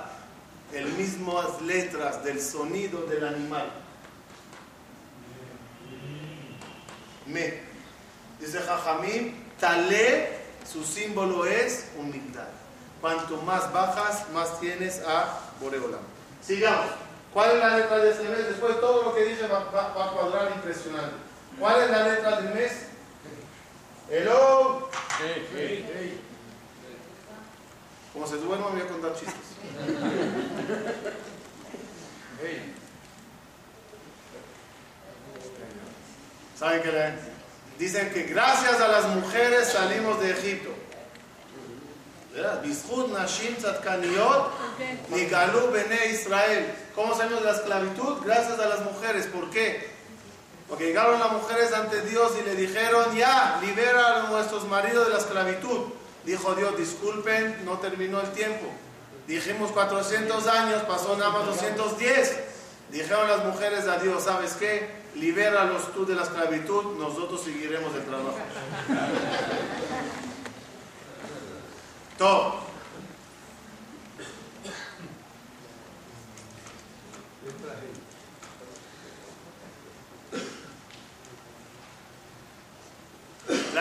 El 0.73 0.88
mismas 0.93 1.62
letras 1.62 2.23
del 2.23 2.41
sonido 2.41 3.01
del 3.03 3.25
animal. 3.25 3.71
Me. 7.27 7.62
Dice 8.39 8.60
Jajamín, 8.60 9.43
Tale, 9.60 10.39
su 10.69 10.84
símbolo 10.84 11.45
es 11.45 11.91
humildad. 11.97 12.49
Cuanto 12.99 13.38
más 13.43 13.71
bajas, 13.71 14.29
más 14.32 14.60
tienes 14.60 15.01
a 15.08 15.39
Boreola. 15.62 15.99
Sigamos. 16.45 16.91
¿Cuál 17.34 17.51
es 17.51 17.60
la 17.60 17.77
letra 17.77 17.97
de 17.97 18.12
este 18.12 18.29
mes? 18.29 18.47
Después 18.47 18.79
todo 18.79 19.03
lo 19.03 19.13
que 19.15 19.23
dije 19.23 19.47
va, 19.47 19.60
a 19.60 20.12
cuadrar 20.12 20.51
impresionante. 20.56 21.15
¿Cuál 21.60 21.84
es 21.84 21.89
la 21.89 22.08
letra 22.08 22.41
del 22.41 22.53
mes? 22.53 22.71
Hello. 24.10 24.89
Como 28.13 28.27
se 28.27 28.38
duerma 28.38 28.67
voy 28.67 28.82
a 28.82 28.88
contar 28.88 29.13
chistes. 29.13 29.34
¿Saben 36.60 36.84
qué? 36.84 37.13
Dicen 37.79 38.13
que 38.13 38.23
gracias 38.23 38.79
a 38.79 38.88
las 38.88 39.08
mujeres 39.08 39.69
salimos 39.69 40.21
de 40.21 40.32
Egipto. 40.32 40.69
Bishut 42.34 43.12
Nashim 43.12 43.56
Tzadkaniot 43.56 44.52
Nigalú 45.10 45.72
Bene 45.72 46.08
Israel. 46.12 46.74
¿Cómo 46.96 47.15
salimos 47.15 47.41
de 47.41 47.46
la 47.46 47.58
esclavitud? 47.58 48.24
Gracias 48.26 48.60
a 48.60 48.67
las 48.67 48.82
mujeres. 48.82 49.28
¿Por 49.28 49.50
qué? 49.52 49.91
Porque 50.67 50.88
llegaron 50.88 51.19
las 51.19 51.32
mujeres 51.32 51.72
ante 51.74 52.02
Dios 52.02 52.32
y 52.41 52.46
le 52.46 52.56
dijeron, 52.56 53.15
ya, 53.15 53.60
libera 53.62 54.24
a 54.24 54.30
nuestros 54.30 54.67
maridos 54.67 55.06
de 55.08 55.13
la 55.13 55.19
esclavitud. 55.19 55.89
Dijo 56.26 56.56
Dios, 56.56 56.76
disculpen, 56.78 57.63
no 57.65 57.78
terminó 57.78 58.22
el 58.22 58.32
tiempo. 58.32 58.65
Dijimos 59.28 59.72
400 59.72 60.48
años, 60.48 60.82
pasó 60.84 61.15
nada 61.15 61.32
más 61.32 61.46
210. 61.46 62.39
Dijeron 62.91 63.28
las 63.28 63.46
mujeres 63.46 63.88
a 63.88 64.00
Dios, 64.00 64.24
¿sabes 64.24 64.54
qué? 64.54 65.04
Libéralos 65.15 65.93
tú 65.93 66.06
de 66.06 66.15
la 66.15 66.24
esclavitud, 66.24 66.98
nosotros 66.98 67.43
seguiremos 67.43 67.93
el 67.93 68.04
trabajo. 68.06 68.38
La 72.23 72.53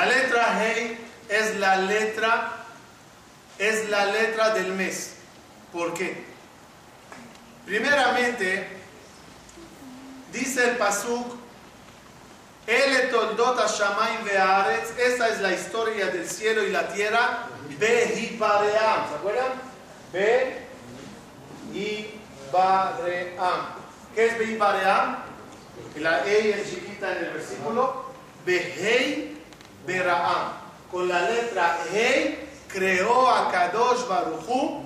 letra 0.07 0.59
Hey 0.59 0.98
es 1.28 1.57
la 1.61 1.76
letra 1.76 2.64
es 3.59 3.88
la 3.88 4.07
letra 4.07 4.55
del 4.55 4.72
mes. 4.72 5.14
¿Por 5.72 5.94
qué? 5.94 6.24
Primeramente, 7.64 8.66
dice 10.33 10.70
el 10.70 10.78
Pasuk, 10.78 11.37
El 12.66 13.09
toldot 13.11 13.68
Shamayim 13.68 14.24
ve'aretz, 14.24 14.98
esa 14.98 15.28
es 15.28 15.40
la 15.40 15.52
historia 15.52 16.07
del 16.07 16.28
cielo 16.28 16.64
y 16.64 16.70
la 16.70 16.88
tierra, 16.88 17.52
Behibaream, 17.78 19.08
¿se 19.08 19.14
acuerdan? 19.14 19.52
Behibaream. 21.72 22.22
¿Qué 24.14 24.26
es 24.26 24.38
Behibaream? 24.38 25.16
La 25.96 26.26
E 26.26 26.50
es 26.50 26.70
chiquita 26.70 27.12
en 27.12 27.24
el 27.24 27.30
versículo, 27.32 28.04
Behei 28.44 29.38
Beraam. 29.87 30.52
Con 30.90 31.08
la 31.08 31.22
letra 31.22 31.78
Hei 31.90 32.48
creó 32.68 33.28
a 33.28 33.50
Kadosh 33.50 34.06
Baruchu 34.06 34.82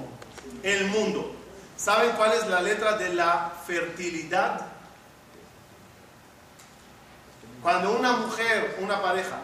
el 0.62 0.86
mundo. 0.86 1.34
¿Saben 1.76 2.12
cuál 2.12 2.32
es 2.32 2.46
la 2.46 2.60
letra 2.60 2.96
de 2.96 3.12
la 3.14 3.52
fertilidad? 3.66 4.66
Cuando 7.62 7.98
una 7.98 8.12
mujer, 8.12 8.76
una 8.80 9.02
pareja, 9.02 9.40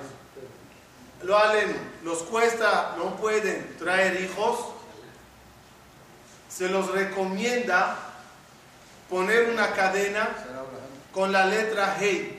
lo 1.25 1.39
halen, 1.39 1.77
los 2.03 2.19
cuesta, 2.25 2.95
no 2.99 3.17
pueden 3.17 3.77
traer 3.79 4.21
hijos, 4.21 4.59
se 6.49 6.69
los 6.69 6.91
recomienda 6.91 7.97
poner 9.09 9.51
una 9.51 9.73
cadena 9.73 10.29
con 11.13 11.33
la 11.33 11.47
letra 11.47 11.97
Hey. 11.99 12.39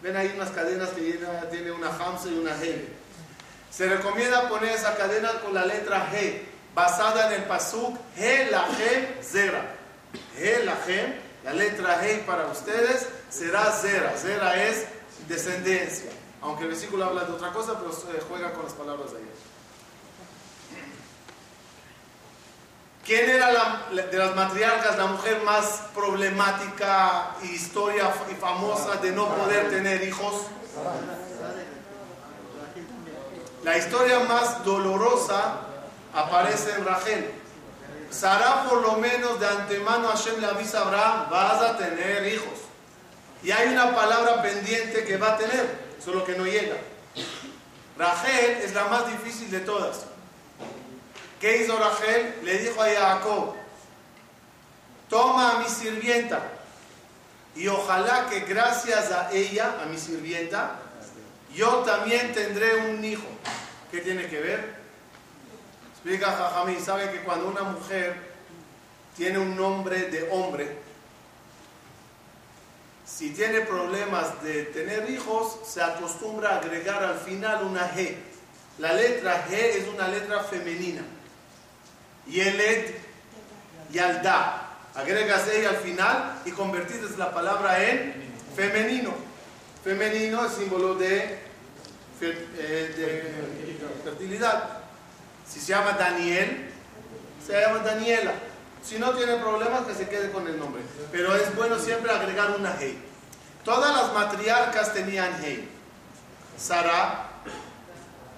Ven 0.00 0.16
ahí 0.16 0.32
unas 0.34 0.50
cadenas 0.50 0.90
que 0.90 1.18
tiene 1.50 1.70
una 1.70 1.88
Hamza 1.88 2.28
y 2.28 2.38
una 2.38 2.56
Hey. 2.60 2.96
Se 3.70 3.88
recomienda 3.88 4.48
poner 4.48 4.72
esa 4.72 4.96
cadena 4.96 5.40
con 5.40 5.54
la 5.54 5.64
letra 5.64 6.10
G, 6.12 6.42
basada 6.74 7.28
en 7.28 7.40
el 7.40 7.44
pasuk 7.44 7.98
He 8.16 8.50
Lahem 8.50 9.22
Zera. 9.22 9.74
He 10.38 10.64
Lahem, 10.64 11.14
la 11.44 11.52
letra 11.54 12.02
G 12.02 12.24
para 12.24 12.46
ustedes 12.46 13.06
será 13.30 13.70
Zera. 13.72 14.16
Zera 14.16 14.62
es 14.64 14.86
descendencia. 15.28 16.10
Aunque 16.42 16.64
el 16.64 16.70
versículo 16.70 17.04
habla 17.04 17.24
de 17.24 17.32
otra 17.32 17.52
cosa, 17.52 17.78
pero 17.78 17.92
juega 18.28 18.52
con 18.52 18.64
las 18.64 18.72
palabras 18.72 19.12
de 19.12 19.18
ahí. 19.18 19.30
¿Quién 23.04 23.30
era 23.30 23.48
de 23.90 24.16
las 24.18 24.36
matriarcas 24.36 24.96
la 24.96 25.06
mujer 25.06 25.42
más 25.42 25.82
problemática 25.92 27.34
y 27.42 27.46
historia 27.46 28.12
y 28.30 28.34
famosa 28.34 28.96
de 28.96 29.10
no 29.10 29.28
poder 29.34 29.70
tener 29.70 30.02
hijos? 30.04 30.46
La 33.64 33.76
historia 33.76 34.20
más 34.20 34.64
dolorosa 34.64 35.60
aparece 36.14 36.72
en 36.74 36.84
Rachel. 36.84 37.30
Sara 38.10 38.64
por 38.68 38.82
lo 38.82 38.92
menos 38.96 39.40
de 39.40 39.46
antemano 39.46 40.08
Hashem 40.08 40.40
le 40.40 40.46
avisa 40.46 40.82
a 40.82 41.28
vas 41.30 41.62
a 41.62 41.76
tener 41.78 42.26
hijos. 42.26 42.58
Y 43.42 43.50
hay 43.50 43.68
una 43.68 43.94
palabra 43.94 44.42
pendiente 44.42 45.04
que 45.04 45.16
va 45.16 45.32
a 45.32 45.38
tener, 45.38 45.91
solo 46.02 46.24
que 46.24 46.34
no 46.34 46.44
llega. 46.44 46.76
Rachel 47.96 48.58
es 48.62 48.74
la 48.74 48.84
más 48.84 49.06
difícil 49.06 49.50
de 49.50 49.60
todas. 49.60 50.06
¿Qué 51.40 51.58
hizo 51.58 51.78
Rachel? 51.78 52.36
Le 52.42 52.58
dijo 52.58 52.82
a 52.82 52.88
Jacob, 52.88 53.54
toma 55.08 55.52
a 55.52 55.58
mi 55.58 55.68
sirvienta 55.68 56.42
y 57.54 57.68
ojalá 57.68 58.28
que 58.30 58.40
gracias 58.40 59.10
a 59.10 59.30
ella, 59.32 59.78
a 59.82 59.86
mi 59.86 59.98
sirvienta, 59.98 60.78
yo 61.54 61.78
también 61.78 62.32
tendré 62.32 62.76
un 62.90 63.04
hijo. 63.04 63.26
¿Qué 63.90 64.00
tiene 64.00 64.26
que 64.26 64.40
ver? 64.40 64.74
Explica 65.92 66.32
Jajamí, 66.32 66.80
sabe 66.80 67.10
que 67.12 67.20
cuando 67.20 67.46
una 67.48 67.62
mujer 67.62 68.16
tiene 69.16 69.38
un 69.38 69.54
nombre 69.54 70.08
de 70.08 70.30
hombre, 70.30 70.78
si 73.14 73.30
tiene 73.30 73.60
problemas 73.60 74.42
de 74.42 74.64
tener 74.64 75.08
hijos, 75.10 75.58
se 75.66 75.82
acostumbra 75.82 76.50
a 76.50 76.58
agregar 76.58 77.02
al 77.04 77.18
final 77.18 77.64
una 77.64 77.90
G. 77.92 78.16
La 78.78 78.94
letra 78.94 79.46
G 79.48 79.52
es 79.52 79.86
una 79.88 80.08
letra 80.08 80.42
femenina. 80.44 81.02
Yeled 82.26 82.94
Yalda. 83.92 84.68
Agregas 84.94 85.48
ella 85.48 85.70
al 85.70 85.76
final 85.76 86.40
y 86.44 86.52
convertidas 86.52 87.18
la 87.18 87.32
palabra 87.32 87.82
en 87.86 88.14
femenino. 88.56 89.12
Femenino 89.84 90.46
es 90.46 90.52
símbolo 90.52 90.98
eh, 91.02 91.38
de 92.20 93.34
fertilidad. 94.04 94.78
Si 95.46 95.60
se 95.60 95.72
llama 95.72 95.92
Daniel, 95.92 96.70
se 97.46 97.60
llama 97.60 97.78
Daniela. 97.80 98.32
Si 98.84 98.98
no 98.98 99.10
tiene 99.12 99.36
problemas, 99.36 99.86
que 99.86 99.94
se 99.94 100.08
quede 100.08 100.32
con 100.32 100.46
el 100.46 100.58
nombre. 100.58 100.82
Pero 101.10 101.34
es 101.36 101.54
bueno 101.54 101.78
siempre 101.78 102.10
agregar 102.10 102.50
una 102.58 102.76
Hei. 102.80 102.98
Todas 103.64 103.94
las 103.94 104.12
matriarcas 104.12 104.92
tenían 104.92 105.32
Hei. 105.42 105.68
Sara, 106.58 107.28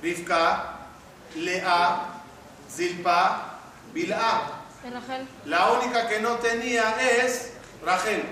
Rivka, 0.03 0.77
Lea, 1.37 2.23
Zilpa, 2.71 3.59
Bil'a. 3.93 4.61
La 5.47 5.73
única 5.73 6.09
que 6.09 6.21
no 6.21 6.35
tenía 6.37 6.95
es 7.01 7.53
Rachel. 7.85 8.23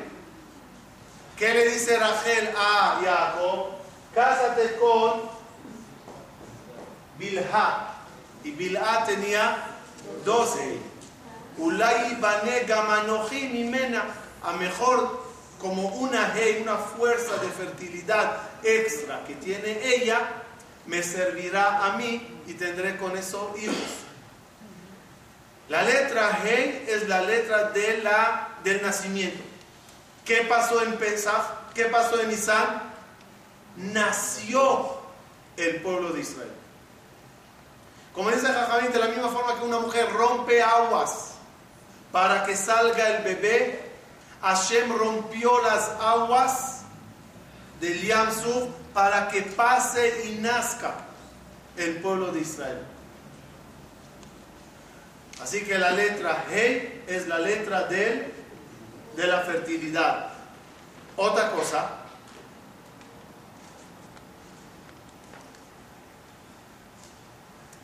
¿Qué 1.38 1.54
le 1.54 1.70
dice 1.70 1.98
Rachel 1.98 2.50
a 2.56 3.00
Jacob? 3.02 3.68
Cásate 4.14 4.76
con 4.76 5.22
Bilha. 7.18 7.88
Y 8.44 8.50
Bilha 8.50 9.04
tenía 9.06 9.56
12. 10.24 10.91
Ulay 11.58 12.16
mimena. 13.52 14.04
A 14.44 14.52
mejor 14.54 15.22
como 15.60 15.86
una 15.88 16.32
hey, 16.34 16.58
una 16.60 16.76
fuerza 16.76 17.36
de 17.36 17.48
fertilidad 17.48 18.38
extra 18.64 19.24
que 19.24 19.36
tiene 19.36 19.78
ella, 19.94 20.18
me 20.86 21.02
servirá 21.02 21.86
a 21.86 21.96
mí 21.96 22.26
y 22.48 22.54
tendré 22.54 22.96
con 22.96 23.16
eso 23.16 23.54
hijos. 23.56 23.76
La 25.68 25.82
letra 25.84 26.40
Hey 26.42 26.84
es 26.88 27.08
la 27.08 27.22
letra 27.22 27.70
de 27.70 27.98
la, 27.98 28.48
del 28.64 28.82
nacimiento. 28.82 29.42
¿Qué 30.24 30.38
pasó 30.48 30.82
en 30.82 30.96
Pesach? 30.96 31.72
¿Qué 31.74 31.84
pasó 31.84 32.20
en 32.20 32.28
Nisan? 32.28 32.82
Nació 33.76 34.98
el 35.56 35.80
pueblo 35.80 36.12
de 36.12 36.20
Israel. 36.20 36.50
Como 38.12 38.30
dice 38.30 38.48
Jajamín, 38.48 38.92
de 38.92 38.98
la 38.98 39.06
misma 39.06 39.28
forma 39.28 39.58
que 39.58 39.64
una 39.64 39.78
mujer 39.78 40.12
rompe 40.12 40.60
aguas 40.60 41.31
para 42.12 42.44
que 42.44 42.54
salga 42.54 43.16
el 43.16 43.24
bebé, 43.24 43.90
Hashem 44.42 44.92
rompió 44.96 45.60
las 45.62 45.88
aguas 46.00 46.82
del 47.80 48.00
Yamsuf 48.02 48.68
para 48.92 49.28
que 49.28 49.42
pase 49.42 50.28
y 50.28 50.38
nazca 50.40 50.94
el 51.76 51.96
pueblo 51.96 52.30
de 52.30 52.40
Israel. 52.40 52.82
Así 55.42 55.64
que 55.64 55.78
la 55.78 55.90
letra 55.90 56.44
He 56.50 57.02
es 57.06 57.26
la 57.26 57.38
letra 57.38 57.84
de, 57.84 58.32
de 59.16 59.26
la 59.26 59.40
fertilidad. 59.40 60.28
Otra 61.16 61.50
cosa, 61.50 61.90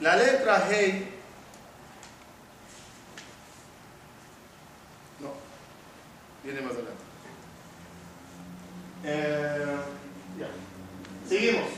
la 0.01 0.17
letra 0.17 0.69
He 0.71 1.18
Viene 6.49 6.63
más 6.63 6.73
adelante. 6.73 7.03
Eh, 9.05 9.77
Seguimos. 11.29 11.69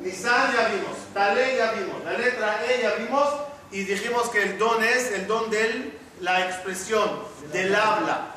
Nisan 0.00 0.52
ya 0.52 0.68
vimos. 0.68 0.96
Tale 1.14 1.56
ya 1.56 1.70
vimos. 1.70 2.04
La 2.04 2.14
letra 2.14 2.60
E 2.66 2.82
ya 2.82 2.94
vimos. 2.94 3.28
Y 3.70 3.84
dijimos 3.84 4.28
que 4.30 4.42
el 4.42 4.58
don 4.58 4.82
es 4.82 5.12
el 5.12 5.28
don 5.28 5.48
de 5.48 5.96
la 6.20 6.44
expresión, 6.44 7.08
del 7.52 7.72
habla. 7.72 8.34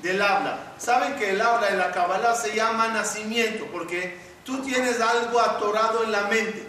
Del 0.00 0.22
habla. 0.22 0.72
Saben 0.78 1.16
que 1.16 1.32
el 1.32 1.42
habla 1.42 1.68
en 1.68 1.76
la 1.76 1.92
Kabbalah 1.92 2.34
se 2.34 2.54
llama 2.54 2.88
nacimiento 2.88 3.66
porque 3.70 4.18
tú 4.42 4.62
tienes 4.62 5.02
algo 5.02 5.38
atorado 5.38 6.02
en 6.02 6.12
la 6.12 6.22
mente. 6.28 6.66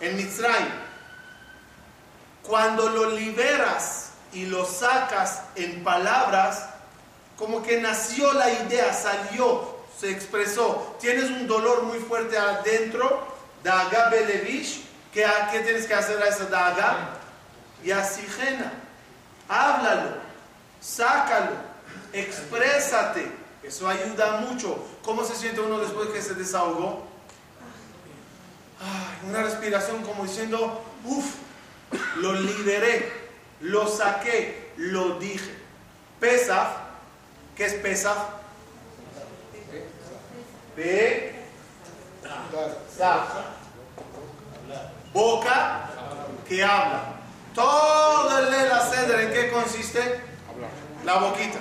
En 0.00 0.16
Mitzrayim. 0.16 0.68
Cuando 2.42 2.88
lo 2.88 3.10
liberas 3.10 4.03
y 4.34 4.46
lo 4.46 4.66
sacas 4.66 5.42
en 5.54 5.82
palabras, 5.84 6.66
como 7.38 7.62
que 7.62 7.80
nació 7.80 8.32
la 8.32 8.50
idea, 8.50 8.92
salió, 8.92 9.78
se 9.98 10.10
expresó. 10.10 10.96
Tienes 11.00 11.30
un 11.30 11.46
dolor 11.46 11.84
muy 11.84 11.98
fuerte 12.00 12.36
adentro, 12.36 13.26
daga 13.62 14.08
belevish, 14.10 14.84
¿qué, 15.12 15.26
¿qué 15.52 15.60
tienes 15.60 15.86
que 15.86 15.94
hacer 15.94 16.20
a 16.22 16.28
esa 16.28 16.46
daga? 16.46 17.10
Y 17.82 17.90
asigena, 17.90 18.72
háblalo, 19.48 20.16
sácalo, 20.80 21.52
exprésate. 22.12 23.30
Eso 23.62 23.88
ayuda 23.88 24.38
mucho. 24.38 24.84
¿Cómo 25.02 25.24
se 25.24 25.34
siente 25.34 25.60
uno 25.60 25.78
después 25.78 26.08
que 26.08 26.20
se 26.20 26.34
desahogó? 26.34 27.14
una 29.26 29.42
respiración 29.42 30.02
como 30.02 30.24
diciendo, 30.24 30.82
uff, 31.04 31.36
lo 32.16 32.34
liberé 32.34 33.23
lo 33.64 33.88
saqué, 33.88 34.72
lo 34.76 35.18
dije. 35.18 35.54
Pesach, 36.20 36.68
¿qué 37.56 37.66
es 37.66 37.74
Pesach? 37.74 38.16
P, 40.76 41.34
boca 45.12 45.90
que 46.46 46.62
habla. 46.62 47.14
Todo 47.54 48.38
el 48.38 48.50
de 48.50 48.68
la 48.68 48.80
cedra, 48.80 49.22
¿en 49.22 49.32
qué 49.32 49.50
consiste? 49.50 50.20
La 51.04 51.18
boquita. 51.18 51.58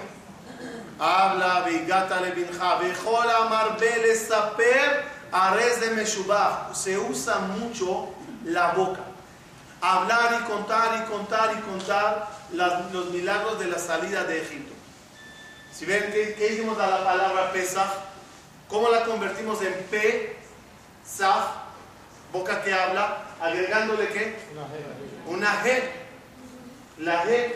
Habla, 0.99 1.61
vigata 1.61 2.21
le 2.21 2.31
binja, 2.31 2.75
bejola 2.75 3.45
marbele 3.49 4.15
saper, 4.15 5.05
ares 5.31 5.79
de 5.79 5.91
meshubah. 5.91 6.73
Se 6.73 6.97
usa 6.97 7.39
mucho 7.39 8.09
la 8.45 8.73
boca 8.73 9.12
hablar 9.83 10.39
y 10.41 10.43
contar 10.45 11.03
y 11.03 11.11
contar 11.11 11.57
y 11.57 11.61
contar 11.61 12.29
los 12.53 13.09
milagros 13.09 13.59
de 13.59 13.67
la 13.67 13.77
salida 13.77 14.23
de 14.23 14.41
Egipto. 14.41 14.73
Si 15.73 15.85
ven, 15.85 16.09
¿qué, 16.11 16.49
hicimos 16.51 16.79
a 16.79 16.87
la 16.87 17.03
palabra 17.03 17.51
Pesach? 17.51 17.89
¿Cómo 18.69 18.89
la 18.89 19.03
convertimos 19.03 19.61
en 19.61 19.73
P, 19.91 20.37
Saf, 21.05 21.47
boca 22.31 22.63
que 22.63 22.73
habla, 22.73 23.23
agregándole 23.41 24.07
qué? 24.07 24.37
Una 25.27 25.61
G. 25.63 25.83
La 26.99 27.25
G. 27.25 27.53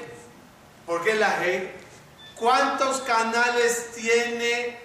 ¿Por 0.86 1.04
qué 1.04 1.16
la 1.16 1.42
G? 1.42 1.70
¿Cuántos 2.36 3.02
canales 3.02 3.92
tiene 3.96 4.78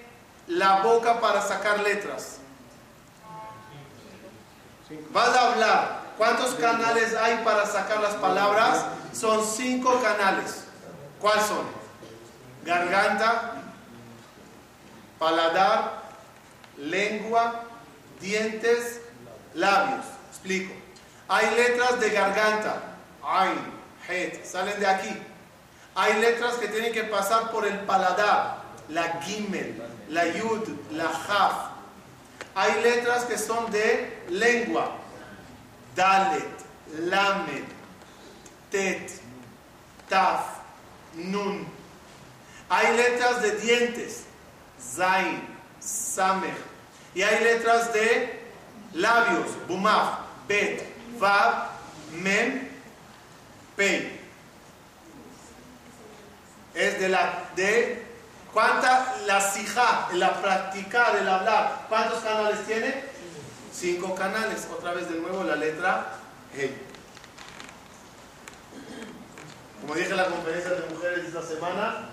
la 0.46 0.82
boca 0.82 1.20
para 1.20 1.42
sacar 1.42 1.80
letras? 1.80 2.38
Vas 5.10 5.28
a 5.28 5.52
hablar, 5.52 6.01
¿Cuántos 6.18 6.54
canales 6.54 7.14
hay 7.14 7.42
para 7.44 7.66
sacar 7.66 8.00
las 8.00 8.14
palabras? 8.14 8.84
Son 9.12 9.44
cinco 9.44 10.00
canales. 10.02 10.64
¿Cuáles 11.20 11.46
son? 11.46 11.66
Garganta, 12.64 13.52
paladar, 15.18 16.02
lengua, 16.76 17.64
dientes, 18.20 19.00
labios. 19.54 20.04
Explico. 20.30 20.72
Hay 21.28 21.54
letras 21.54 22.00
de 22.00 22.10
garganta. 22.10 22.82
Ain, 23.24 23.58
Het, 24.08 24.44
salen 24.44 24.78
de 24.80 24.86
aquí. 24.86 25.22
Hay 25.94 26.20
letras 26.20 26.54
que 26.54 26.68
tienen 26.68 26.92
que 26.92 27.04
pasar 27.04 27.50
por 27.50 27.66
el 27.66 27.78
paladar, 27.80 28.62
la 28.88 29.20
Gimel, 29.22 29.80
la 30.08 30.26
Yud, 30.26 30.68
la 30.90 31.08
Jaf. 31.08 31.52
Hay 32.54 32.82
letras 32.82 33.24
que 33.24 33.38
son 33.38 33.70
de 33.70 34.24
lengua, 34.28 34.96
Dalet, 35.94 36.64
Lamed, 36.98 37.66
Tet, 38.70 39.20
Taf, 40.08 40.60
Nun. 41.14 41.66
Hay 42.68 42.96
letras 42.96 43.42
de 43.42 43.52
dientes, 43.56 44.24
Zain, 44.80 45.42
Samech. 45.80 46.56
Y 47.14 47.22
hay 47.22 47.44
letras 47.44 47.92
de 47.92 48.40
labios, 48.94 49.50
Bumaf, 49.68 50.20
Bet, 50.48 50.82
Vav, 51.18 51.68
Mem, 52.12 52.68
Pei. 53.76 54.20
Es 56.74 56.98
de 56.98 57.08
la 57.10 57.50
de 57.54 58.06
cuánta 58.52 59.14
la 59.26 59.40
sija, 59.40 60.08
la 60.14 60.40
practicar, 60.40 61.16
el 61.16 61.28
hablar. 61.28 61.84
¿Cuántos 61.88 62.20
canales 62.20 62.64
tiene? 62.66 63.11
Cinco 63.72 64.14
canales. 64.14 64.68
Otra 64.76 64.92
vez 64.92 65.08
de 65.08 65.18
nuevo 65.18 65.42
la 65.44 65.56
letra 65.56 66.18
He. 66.56 66.70
Como 69.80 69.94
dije 69.94 70.10
en 70.10 70.16
la 70.16 70.26
conferencia 70.26 70.70
de 70.70 70.94
mujeres 70.94 71.24
esta 71.26 71.42
semana, 71.42 72.10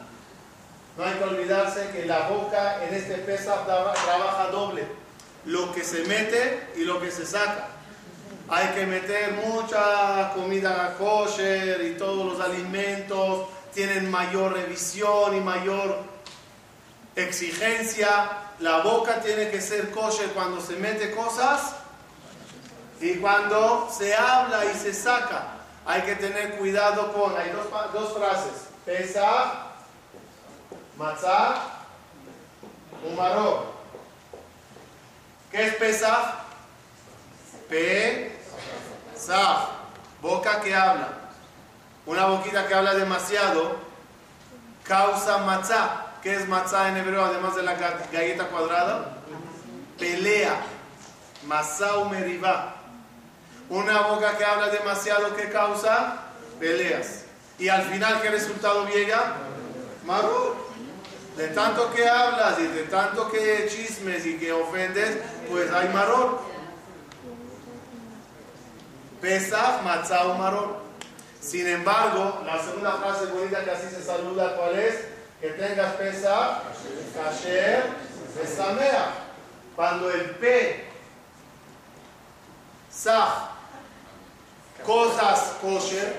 no 0.97 1.03
hay 1.03 1.13
que 1.13 1.23
olvidarse 1.23 1.89
que 1.91 2.05
la 2.05 2.27
boca 2.29 2.83
en 2.83 2.95
este 2.95 3.15
pesa 3.19 3.63
trabaja 3.65 4.47
doble. 4.51 4.85
Lo 5.45 5.71
que 5.71 5.83
se 5.83 6.03
mete 6.05 6.69
y 6.75 6.83
lo 6.83 6.99
que 6.99 7.11
se 7.11 7.25
saca. 7.25 7.67
Hay 8.49 8.69
que 8.69 8.87
meter 8.87 9.33
mucha 9.33 10.31
comida 10.33 10.95
kosher 10.97 11.85
y 11.85 11.97
todos 11.97 12.33
los 12.33 12.45
alimentos 12.45 13.47
tienen 13.73 14.09
mayor 14.09 14.53
revisión 14.53 15.35
y 15.35 15.39
mayor 15.39 15.99
exigencia. 17.15 18.48
La 18.59 18.81
boca 18.81 19.21
tiene 19.21 19.49
que 19.49 19.61
ser 19.61 19.91
kosher 19.91 20.31
cuando 20.31 20.59
se 20.59 20.75
mete 20.75 21.15
cosas 21.15 21.75
y 22.99 23.15
cuando 23.15 23.89
se 23.89 24.13
habla 24.13 24.65
y 24.65 24.75
se 24.77 24.93
saca. 24.93 25.55
Hay 25.85 26.01
que 26.01 26.15
tener 26.15 26.57
cuidado 26.57 27.13
con, 27.13 27.37
hay 27.37 27.51
dos, 27.51 27.67
dos 27.93 28.13
frases, 28.13 28.67
pesa, 28.85 29.67
matzah, 30.97 31.55
umaró. 33.09 33.73
¿Qué 35.49 35.67
es 35.67 35.75
pesa? 35.75 36.35
Pe, 37.69 38.37
Saf, 39.15 39.69
boca 40.21 40.59
que 40.61 40.75
habla. 40.75 41.07
Una 42.05 42.25
boquita 42.25 42.67
que 42.67 42.73
habla 42.73 42.93
demasiado 42.93 43.77
causa 44.83 45.37
matzah. 45.39 46.08
¿Qué 46.21 46.35
es 46.35 46.47
matzah 46.47 46.89
en 46.89 46.97
hebreo 46.97 47.23
además 47.23 47.55
de 47.55 47.63
la 47.63 47.75
galleta 47.75 48.47
cuadrada? 48.47 49.19
Pelea. 49.97 50.59
Masau 51.47 52.09
meribá. 52.09 52.75
Una 53.69 54.01
boca 54.01 54.37
que 54.37 54.43
habla 54.43 54.67
demasiado 54.69 55.35
que 55.35 55.49
causa 55.49 56.23
peleas. 56.59 57.23
Y 57.57 57.69
al 57.69 57.83
final, 57.83 58.21
¿qué 58.21 58.31
resultado 58.31 58.87
llega? 58.87 59.35
Marú. 60.05 60.55
De 61.37 61.47
tanto 61.49 61.93
que 61.93 62.07
hablas 62.07 62.59
y 62.59 62.67
de 62.67 62.83
tanto 62.83 63.31
que 63.31 63.69
chismes 63.69 64.25
y 64.25 64.37
que 64.37 64.51
ofendes, 64.51 65.19
pues 65.49 65.71
hay 65.71 65.87
maror. 65.89 66.41
Pesach, 69.21 69.83
matzah 69.83 70.33
maror. 70.33 70.79
Sin 71.39 71.65
embargo, 71.65 72.41
la 72.45 72.61
segunda 72.61 72.93
frase 72.93 73.27
bonita 73.27 73.63
que 73.63 73.71
así 73.71 73.87
se 73.89 74.03
saluda, 74.03 74.57
¿cuál 74.57 74.77
es? 74.79 75.18
Que 75.41 75.49
tengas 75.51 75.93
Pesach, 75.93 76.63
kasher, 77.15 77.83
besamea. 78.35 79.05
Cuando 79.73 80.11
el 80.11 80.31
P, 80.31 80.83
sah, 82.91 83.51
cosas 84.85 85.55
kosher, 85.61 86.13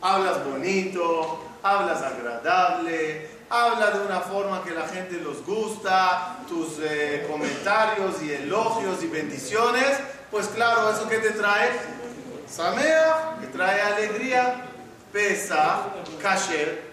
hablas 0.00 0.44
bonito, 0.44 1.44
hablas 1.64 2.00
agradable, 2.02 3.28
habla 3.50 3.90
de 3.90 4.06
una 4.06 4.20
forma 4.20 4.62
que 4.62 4.70
la 4.70 4.86
gente 4.86 5.20
los 5.20 5.44
gusta, 5.44 6.38
tus 6.48 6.78
eh, 6.80 7.26
comentarios 7.28 8.22
y 8.22 8.32
elogios 8.32 9.02
y 9.02 9.08
bendiciones, 9.08 9.98
pues 10.30 10.46
claro, 10.46 10.92
eso 10.92 11.08
que 11.08 11.18
te 11.18 11.30
trae, 11.30 11.72
samea, 12.48 13.36
te 13.40 13.48
trae 13.48 13.80
alegría, 13.82 14.66
pesa, 15.12 15.86
kasher. 16.22 16.89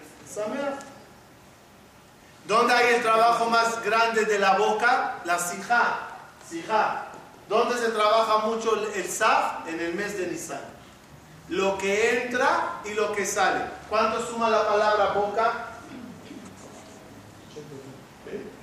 ¿Dónde 2.46 2.74
hay 2.74 2.94
el 2.94 3.02
trabajo 3.02 3.46
más 3.46 3.82
grande 3.82 4.24
de 4.24 4.38
la 4.38 4.56
boca? 4.56 5.20
La 5.24 5.38
sija, 5.38 5.98
sija. 6.48 7.06
¿Dónde 7.48 7.78
se 7.78 7.90
trabaja 7.90 8.38
mucho 8.38 8.86
el 8.94 9.08
saf? 9.08 9.66
En 9.68 9.80
el 9.80 9.94
mes 9.94 10.18
de 10.18 10.26
Nisan. 10.26 10.60
Lo 11.48 11.78
que 11.78 12.24
entra 12.24 12.80
y 12.84 12.92
lo 12.94 13.12
que 13.12 13.24
sale. 13.24 13.64
¿Cuánto 13.88 14.24
suma 14.26 14.50
la 14.50 14.68
palabra 14.68 15.12
boca? 15.12 15.66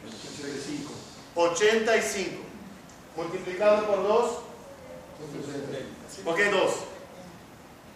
85. 0.04 0.94
85. 1.36 2.42
Multiplicado 3.16 3.88
por 3.88 4.04
2. 4.04 4.32
¿Por 6.24 6.36
qué 6.36 6.50
2? 6.50 6.74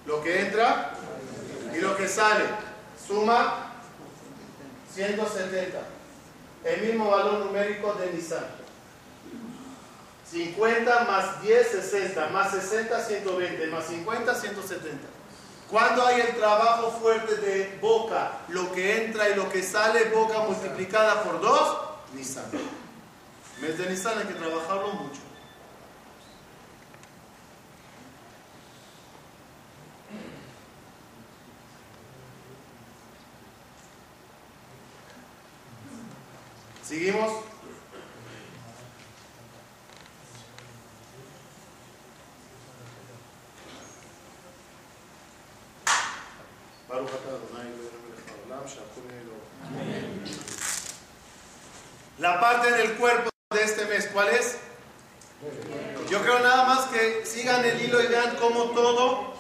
Lo 0.06 0.24
que 0.24 0.42
entra 0.42 0.94
y 1.76 1.80
lo 1.80 1.96
que 1.96 2.08
sale. 2.08 2.46
Suma 3.10 3.72
170. 4.94 5.80
El 6.64 6.82
mismo 6.82 7.10
valor 7.10 7.46
numérico 7.46 7.94
de 7.94 8.14
Nissan. 8.14 8.46
50 10.30 11.06
más 11.06 11.42
10, 11.42 11.68
60. 11.68 12.28
Más 12.28 12.52
60, 12.52 13.04
120. 13.04 13.68
Más 13.68 13.86
50, 13.88 14.36
170. 14.36 15.08
Cuando 15.72 16.06
hay 16.06 16.22
el 16.22 16.36
trabajo 16.36 16.92
fuerte 17.02 17.38
de 17.38 17.80
boca, 17.82 18.34
lo 18.50 18.72
que 18.74 19.06
entra 19.06 19.28
y 19.30 19.36
lo 19.36 19.50
que 19.50 19.64
sale, 19.64 20.12
boca 20.12 20.42
multiplicada 20.42 21.24
por 21.24 21.42
2, 21.42 21.78
Nissan. 22.14 22.46
Mes 23.60 23.76
de 23.76 23.90
Nissan 23.90 24.20
hay 24.20 24.26
que 24.26 24.34
trabajarlo 24.36 24.94
mucho. 24.94 25.22
Seguimos. 36.90 37.44
La 52.18 52.40
parte 52.40 52.72
del 52.72 52.94
cuerpo 52.96 53.30
de 53.54 53.64
este 53.64 53.86
mes, 53.86 54.10
¿cuál 54.12 54.30
es? 54.30 54.58
Yo 56.10 56.24
creo 56.24 56.40
nada 56.40 56.66
más 56.66 56.88
que 56.88 57.24
sigan 57.24 57.64
el 57.66 57.80
hilo 57.84 58.02
y 58.02 58.08
vean 58.08 58.36
cómo 58.38 58.72
todo 58.72 59.36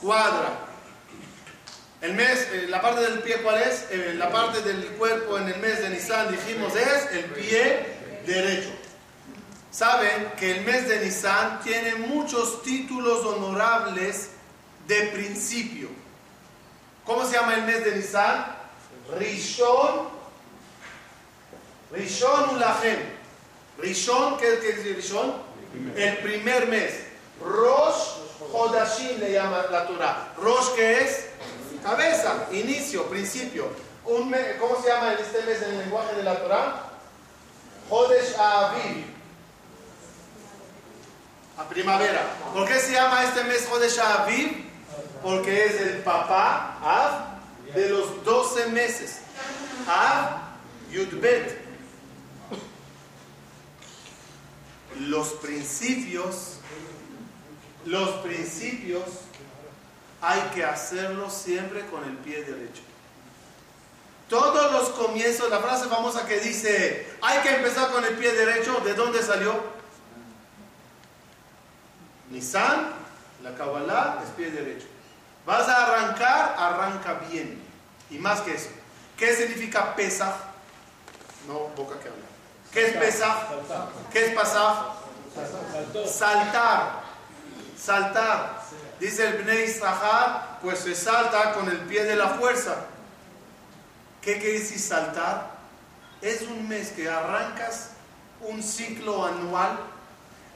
cuadra. 0.00 0.57
El 2.00 2.14
mes, 2.14 2.48
eh, 2.52 2.66
la 2.68 2.80
parte 2.80 3.00
del 3.00 3.20
pie, 3.20 3.38
¿cuál 3.42 3.60
es? 3.60 3.86
Eh, 3.90 4.14
la 4.16 4.30
parte 4.30 4.62
del 4.62 4.86
cuerpo 4.92 5.36
en 5.36 5.48
el 5.48 5.58
mes 5.58 5.80
de 5.82 5.90
Nisan, 5.90 6.30
dijimos, 6.30 6.76
es 6.76 7.12
el 7.12 7.24
pie 7.24 7.86
derecho. 8.24 8.70
Saben 9.72 10.32
que 10.38 10.58
el 10.58 10.64
mes 10.64 10.88
de 10.88 11.04
Nisan 11.04 11.60
tiene 11.60 11.96
muchos 11.96 12.62
títulos 12.62 13.26
honorables 13.26 14.30
de 14.86 15.02
principio. 15.08 15.88
¿Cómo 17.04 17.24
se 17.26 17.32
llama 17.32 17.54
el 17.54 17.62
mes 17.62 17.84
de 17.84 17.96
Nisan? 17.96 18.46
Rishon. 19.18 20.08
Rishon 21.90 22.56
Ulahem. 22.56 22.98
Rishon, 23.78 24.38
¿qué 24.38 24.54
es 24.54 24.84
Rishon? 24.96 25.34
El 25.96 26.18
primer 26.18 26.68
mes. 26.68 26.92
Rosh 27.40 28.18
Hodashim 28.52 29.18
le 29.18 29.32
llama 29.32 29.64
la 29.70 29.86
Torah. 29.86 30.32
Rosh, 30.36 30.74
¿qué 30.76 31.00
es? 31.00 31.27
Cabeza, 31.82 32.48
inicio, 32.52 33.04
principio. 33.06 33.68
¿Cómo 34.04 34.82
se 34.82 34.88
llama 34.88 35.12
este 35.14 35.42
mes 35.42 35.62
en 35.62 35.70
el 35.70 35.78
lenguaje 35.80 36.16
de 36.16 36.22
la 36.22 36.36
Torah? 36.40 36.90
Hodesh 37.90 38.34
Aviv. 38.38 39.04
A 41.56 41.68
primavera. 41.68 42.22
¿Por 42.54 42.66
qué 42.66 42.78
se 42.78 42.92
llama 42.92 43.24
este 43.24 43.44
mes 43.44 43.68
Hodesh 43.70 43.98
Aviv? 43.98 44.64
Porque 45.22 45.66
es 45.66 45.80
el 45.80 45.98
papá 45.98 46.78
Av 46.82 47.74
de 47.74 47.88
los 47.90 48.24
12 48.24 48.66
meses. 48.68 49.18
Av 49.86 50.40
Yudbet. 50.90 51.66
Los 55.00 55.28
principios, 55.34 56.56
los 57.84 58.08
principios 58.22 59.04
hay 60.20 60.40
que 60.54 60.64
hacerlo 60.64 61.30
siempre 61.30 61.86
con 61.86 62.04
el 62.04 62.16
pie 62.18 62.42
derecho. 62.42 62.82
Todos 64.28 64.72
los 64.72 64.90
comienzos, 64.90 65.48
la 65.48 65.60
frase 65.60 65.88
famosa 65.88 66.26
que 66.26 66.40
dice, 66.40 67.16
hay 67.22 67.38
que 67.40 67.56
empezar 67.56 67.90
con 67.90 68.04
el 68.04 68.14
pie 68.14 68.32
derecho, 68.32 68.80
¿de 68.80 68.94
dónde 68.94 69.22
salió? 69.22 69.54
Nisan, 72.30 72.92
la 73.42 73.54
Kabbalah 73.54 74.20
es 74.22 74.30
pie 74.30 74.50
derecho. 74.50 74.86
Vas 75.46 75.66
a 75.66 75.86
arrancar, 75.86 76.54
arranca 76.58 77.14
bien. 77.30 77.62
Y 78.10 78.18
más 78.18 78.42
que 78.42 78.54
eso. 78.54 78.68
¿Qué 79.16 79.34
significa 79.34 79.94
pesa? 79.96 80.36
No, 81.46 81.70
boca 81.74 81.98
que 81.98 82.08
habla. 82.08 82.26
¿Qué 82.70 82.86
es 82.86 82.96
pesa? 82.96 83.48
¿Qué 84.12 84.26
es 84.26 84.34
pasar? 84.34 84.92
Saltar. 86.06 87.00
Saltar. 87.80 88.57
Dice 89.00 89.28
el 89.28 89.42
Bnei 89.42 89.64
Israel, 89.64 90.58
pues 90.60 90.80
se 90.80 90.94
salta 90.94 91.52
con 91.52 91.68
el 91.68 91.78
pie 91.80 92.04
de 92.04 92.16
la 92.16 92.30
fuerza. 92.30 92.76
¿Qué 94.20 94.38
quiere 94.38 94.58
decir 94.58 94.80
saltar? 94.80 95.58
Es 96.20 96.42
un 96.42 96.68
mes 96.68 96.90
que 96.90 97.08
arrancas 97.08 97.90
un 98.40 98.62
ciclo 98.62 99.24
anual. 99.24 99.78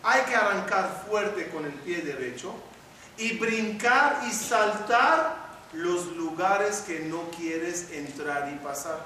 Hay 0.02 0.22
que 0.22 0.35
arrancar 0.35 1.05
fuerte 1.09 1.48
con 1.50 1.64
el 1.64 1.72
pie 1.72 2.02
derecho 2.02 2.55
y 3.16 3.38
brincar 3.38 4.22
y 4.28 4.33
saltar 4.33 5.37
los 5.72 6.07
lugares 6.16 6.83
que 6.87 7.00
no 7.00 7.31
quieres 7.31 7.90
entrar 7.92 8.50
y 8.52 8.57
pasar. 8.57 8.98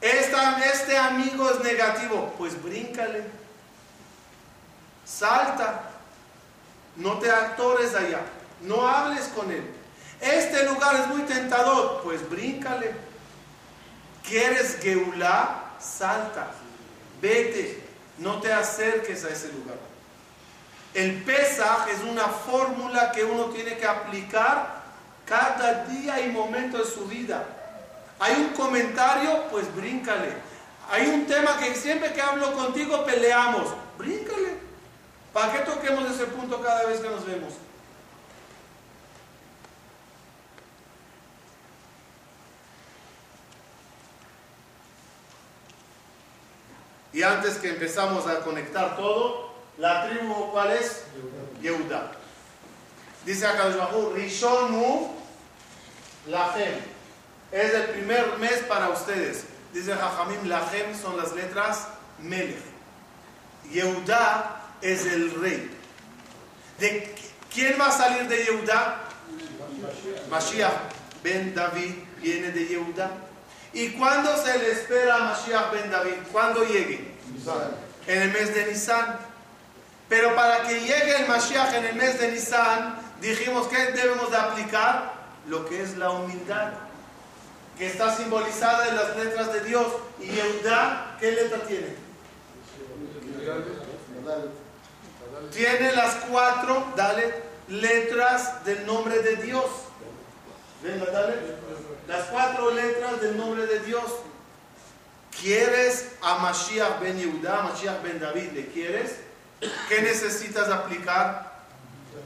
este 0.00 0.96
amigo 0.96 1.50
es 1.50 1.60
negativo, 1.60 2.34
pues 2.36 2.62
bríncale, 2.62 3.24
salta, 5.04 5.89
no 6.96 7.18
te 7.18 7.30
actores 7.30 7.94
allá, 7.94 8.20
no 8.62 8.86
hables 8.86 9.24
con 9.28 9.50
él. 9.50 9.64
Este 10.20 10.64
lugar 10.64 10.96
es 10.96 11.06
muy 11.08 11.22
tentador, 11.22 12.00
pues 12.02 12.28
bríncale. 12.28 12.92
¿Quieres 14.26 14.78
geulá? 14.80 15.76
Salta, 15.80 16.50
vete, 17.22 17.82
no 18.18 18.38
te 18.40 18.52
acerques 18.52 19.24
a 19.24 19.30
ese 19.30 19.50
lugar. 19.52 19.78
El 20.92 21.22
Pesaj 21.22 21.88
es 21.88 22.02
una 22.02 22.24
fórmula 22.24 23.12
que 23.12 23.24
uno 23.24 23.44
tiene 23.46 23.78
que 23.78 23.86
aplicar 23.86 24.80
cada 25.24 25.84
día 25.84 26.20
y 26.20 26.30
momento 26.30 26.78
de 26.78 26.84
su 26.84 27.06
vida. 27.06 27.46
Hay 28.18 28.34
un 28.34 28.48
comentario, 28.48 29.44
pues 29.50 29.74
bríncale. 29.74 30.34
Hay 30.90 31.06
un 31.06 31.26
tema 31.26 31.56
que 31.58 31.74
siempre 31.74 32.12
que 32.12 32.20
hablo 32.20 32.52
contigo 32.52 33.04
peleamos, 33.04 33.68
bríncale. 33.96 34.49
¿Para 35.32 35.52
qué 35.52 35.58
toquemos 35.60 36.10
ese 36.10 36.26
punto 36.26 36.60
cada 36.60 36.86
vez 36.86 37.00
que 37.00 37.08
nos 37.08 37.24
vemos? 37.24 37.54
Y 47.12 47.22
antes 47.22 47.58
que 47.58 47.70
empezamos 47.70 48.26
a 48.26 48.40
conectar 48.40 48.96
todo, 48.96 49.52
la 49.78 50.08
tribu, 50.08 50.50
¿cuál 50.52 50.70
es? 50.72 51.04
Yehuda. 51.60 52.12
Dice 53.24 53.46
acá 53.46 53.64
Rishonu 54.14 55.10
Lachem. 56.26 56.74
Es 57.52 57.74
el 57.74 57.84
primer 57.90 58.38
mes 58.38 58.60
para 58.68 58.88
ustedes. 58.90 59.44
Dice 59.72 59.94
Jajamim, 59.94 60.48
Lachem 60.48 60.94
son 61.00 61.16
las 61.16 61.32
letras 61.32 61.88
Melech. 62.18 62.62
Yehuda 63.70 64.59
es 64.82 65.06
el 65.06 65.40
rey. 65.40 65.70
¿De 66.78 67.14
quién 67.52 67.76
va 67.78 67.88
a 67.88 67.92
salir 67.92 68.28
de 68.28 68.44
Yehuda? 68.44 69.04
Mashiach 70.30 70.72
ben 71.22 71.54
David 71.54 71.94
viene 72.20 72.50
de 72.50 72.66
Yehuda. 72.66 73.10
¿Y 73.72 73.90
cuándo 73.90 74.36
se 74.42 74.58
le 74.58 74.72
espera 74.72 75.16
a 75.16 75.18
Mashiach 75.20 75.72
ben 75.72 75.90
David? 75.90 76.14
¿Cuándo 76.32 76.64
llegue? 76.64 77.14
En 78.06 78.22
el 78.22 78.32
mes 78.32 78.54
de 78.54 78.66
Nisan. 78.66 79.18
Pero 80.08 80.34
para 80.34 80.66
que 80.66 80.80
llegue 80.80 81.16
el 81.20 81.28
Mashiach 81.28 81.74
en 81.74 81.84
el 81.84 81.94
mes 81.94 82.18
de 82.18 82.32
Nisan, 82.32 82.96
dijimos 83.20 83.68
que 83.68 83.92
debemos 83.92 84.30
de 84.30 84.36
aplicar 84.36 85.14
lo 85.46 85.66
que 85.66 85.82
es 85.82 85.96
la 85.96 86.10
humildad, 86.10 86.72
que 87.78 87.86
está 87.86 88.16
simbolizada 88.16 88.88
en 88.88 88.96
las 88.96 89.16
letras 89.16 89.52
de 89.52 89.60
Dios. 89.60 89.86
¿Y 90.18 90.26
Yehuda 90.26 91.16
qué 91.20 91.32
letra 91.32 91.58
tiene? 91.66 91.94
Tiene 95.52 95.92
las 95.92 96.14
cuatro, 96.28 96.92
dale, 96.96 97.34
letras 97.68 98.64
del 98.64 98.86
nombre 98.86 99.20
de 99.20 99.36
Dios. 99.36 99.64
Venga, 100.82 101.06
dale. 101.06 101.36
Las 102.06 102.26
cuatro 102.26 102.70
letras 102.72 103.20
del 103.20 103.36
nombre 103.36 103.66
de 103.66 103.80
Dios. 103.80 104.04
¿Quieres 105.40 106.08
a 106.22 106.38
Mashiach 106.38 107.00
ben 107.00 107.18
Yehuda, 107.18 107.62
Mashiach 107.62 108.02
ben 108.02 108.18
David? 108.18 108.52
¿Le 108.52 108.66
quieres? 108.68 109.16
¿Qué 109.88 110.02
necesitas 110.02 110.68
aplicar? 110.68 111.50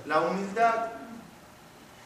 La 0.06 0.20
humildad. 0.20 0.88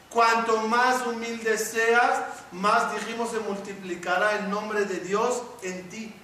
Cuanto 0.09 0.57
más 0.67 1.05
humilde 1.05 1.57
seas, 1.57 2.23
más 2.51 2.93
dijimos 2.93 3.31
se 3.31 3.39
multiplicará 3.39 4.39
el 4.39 4.49
nombre 4.49 4.85
de 4.85 4.99
Dios 4.99 5.43
en 5.61 5.87
ti. 5.89 6.18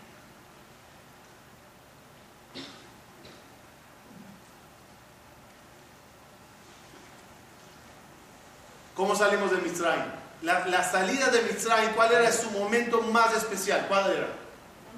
¿Cómo 8.95 9.15
salimos 9.15 9.51
de 9.51 9.58
Mitzrayim? 9.58 10.05
La, 10.41 10.84
salida 10.84 11.27
de 11.27 11.41
Mitzrayim, 11.41 11.91
¿cuál 11.93 12.13
era 12.13 12.31
su 12.31 12.49
momento 12.51 13.01
más 13.01 13.36
especial? 13.36 13.86
¿Cuál 13.88 14.12
era? 14.12 14.27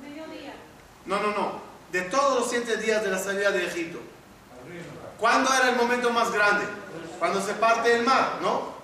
mediodía. 0.01 0.53
No, 1.05 1.19
no, 1.19 1.31
no. 1.31 1.61
De 1.91 2.01
todos 2.01 2.39
los 2.39 2.49
siete 2.49 2.77
días 2.77 3.03
de 3.03 3.09
la 3.09 3.17
salida 3.17 3.51
de 3.51 3.65
Egipto. 3.65 3.99
¿Cuándo 5.19 5.51
era 5.51 5.69
el 5.69 5.75
momento 5.75 6.11
más 6.11 6.31
grande? 6.31 6.65
Cuando 7.17 7.41
se 7.41 7.53
parte 7.53 7.95
el 7.95 8.05
mar, 8.05 8.37
¿no? 8.41 8.77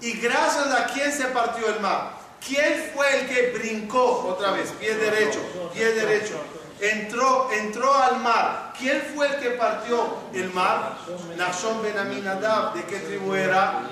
Y 0.00 0.12
gracias 0.12 0.70
a 0.72 0.86
quién 0.86 1.10
se 1.10 1.24
partió 1.26 1.68
el 1.68 1.80
mar. 1.80 2.12
¿Quién 2.46 2.90
fue 2.94 3.20
el 3.20 3.26
que 3.26 3.58
brincó 3.58 4.26
otra 4.28 4.52
vez? 4.52 4.70
Pie 4.72 4.94
derecho, 4.94 5.40
pie 5.72 5.92
derecho 5.94 6.38
entró, 6.80 7.50
entró 7.52 7.94
al 7.94 8.20
mar. 8.20 8.72
¿Quién 8.78 9.02
fue 9.14 9.28
el 9.28 9.36
que 9.36 9.50
partió 9.50 10.18
el 10.32 10.52
mar? 10.52 10.98
Nashon 11.36 11.82
ben 11.82 11.98
Aminadab. 11.98 12.74
¿De 12.74 12.84
qué 12.84 12.98
tribu 13.00 13.34
era? 13.34 13.82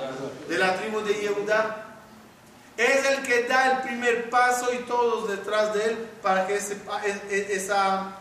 De 0.53 0.59
la 0.59 0.77
tribu 0.77 1.01
de 1.01 1.15
Yehuda. 1.15 1.87
Es 2.77 3.07
el 3.07 3.23
que 3.23 3.45
da 3.45 3.73
el 3.73 3.79
primer 3.89 4.29
paso 4.29 4.71
y 4.75 4.85
todos 4.85 5.31
detrás 5.31 5.73
de 5.73 5.83
él 5.83 5.97
para 6.21 6.47
que 6.47 6.57
ese, 6.57 6.75
e, 7.05 7.23
e, 7.31 7.55
esa, 7.57 8.19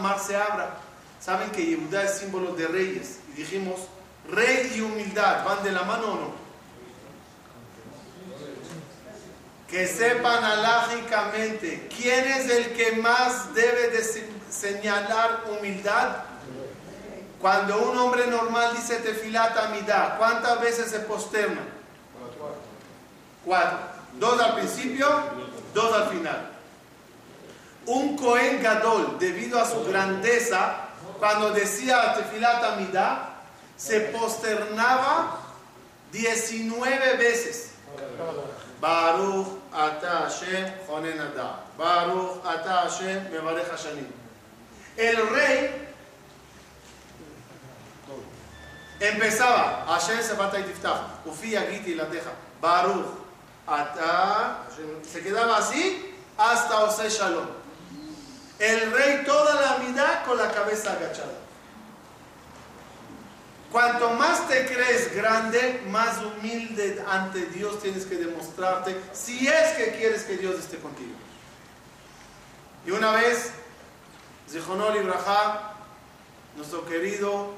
mar 0.00 0.18
se 0.20 0.36
abra. 0.36 0.76
Saben 1.18 1.50
que 1.50 1.64
Yehuda 1.64 2.04
es 2.04 2.18
símbolo 2.18 2.52
de 2.52 2.66
reyes. 2.68 3.20
Y 3.32 3.40
dijimos, 3.40 3.80
rey 4.30 4.70
y 4.76 4.82
humildad, 4.82 5.42
¿van 5.46 5.64
de 5.64 5.72
la 5.72 5.84
mano 5.84 6.12
o 6.12 6.16
no? 6.16 6.40
que 9.66 9.86
sepan 9.86 10.42
alágicamente 10.44 11.88
quién 11.96 12.26
es 12.26 12.50
el 12.50 12.72
que 12.72 12.92
más 12.92 13.54
debe 13.54 13.88
de 13.88 14.04
señalar 14.50 15.44
humildad. 15.48 16.24
Cuando 17.40 17.90
un 17.90 17.96
hombre 17.96 18.26
normal 18.26 18.76
dice 18.76 18.96
tefilata 18.96 19.68
amidad, 19.68 20.18
¿cuántas 20.18 20.60
veces 20.60 20.90
se 20.90 21.00
posterna? 21.00 21.62
Cuatro. 23.44 23.78
Dos 24.14 24.40
al 24.40 24.54
principio, 24.56 25.06
dos 25.72 25.92
al 25.94 26.08
final. 26.10 26.50
Un 27.86 28.16
Cohen 28.16 28.62
Gadol, 28.62 29.18
debido 29.18 29.58
a 29.58 29.64
su 29.64 29.84
grandeza, 29.84 30.88
cuando 31.18 31.50
decía 31.50 32.14
tefilata 32.14 32.74
amidad, 32.74 33.30
se 33.76 34.00
posternaba 34.00 35.38
19 36.12 37.16
veces. 37.16 37.72
Baruch 38.80 39.46
Ata 39.72 40.28
Hashem 40.28 40.72
Jonenada. 40.86 41.64
Baruch 41.78 42.44
Ata 42.44 42.82
Hashem 42.82 43.30
Mevarech 43.30 43.70
Hashanim. 43.70 44.06
El 44.96 45.28
rey 45.30 45.89
empezaba 49.00 49.86
Hashem 49.88 50.22
Sebata 50.22 50.60
y 50.60 50.64
Tiftach. 50.64 51.24
Ufi 51.24 51.56
Agiti 51.56 51.94
la 51.94 52.04
deja. 52.04 52.30
Baruch 52.60 53.06
Ata 53.66 54.66
Se 55.10 55.22
quedaba 55.22 55.56
así 55.56 56.14
hasta 56.36 56.84
Ose 56.84 57.08
Shalom. 57.08 57.46
El 58.58 58.92
rey 58.92 59.24
toda 59.24 59.60
la 59.60 59.76
vida 59.76 60.22
con 60.26 60.36
la 60.36 60.50
cabeza 60.50 60.92
agachada. 60.92 61.40
Cuanto 63.72 64.10
más 64.10 64.48
te 64.48 64.66
crees 64.66 65.14
grande, 65.14 65.82
más 65.88 66.18
humilde 66.18 67.02
ante 67.08 67.46
Dios 67.46 67.80
tienes 67.80 68.04
que 68.04 68.16
demostrarte 68.16 69.00
si 69.12 69.46
es 69.46 69.70
que 69.76 69.96
quieres 69.96 70.24
que 70.24 70.36
Dios 70.36 70.58
esté 70.58 70.78
contigo. 70.78 71.14
Y 72.84 72.90
una 72.90 73.12
vez, 73.12 73.52
Zichonol 74.50 74.96
Ibrahá, 74.96 75.74
nuestro 76.56 76.84
querido 76.84 77.54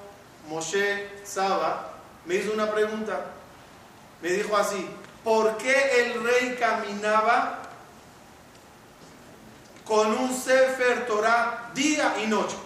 Moshe 0.49 1.09
Saba, 1.25 1.93
me 2.25 2.37
hizo 2.37 2.53
una 2.53 2.71
pregunta. 2.71 3.27
Me 4.21 4.31
dijo 4.31 4.57
así, 4.57 4.89
¿por 5.25 5.57
qué 5.57 6.01
el 6.01 6.23
rey 6.23 6.57
caminaba 6.59 7.59
con 9.85 10.13
un 10.13 10.35
Sefer 10.35 11.07
Torah 11.07 11.71
día 11.75 12.15
y 12.23 12.27
noche? 12.27 12.57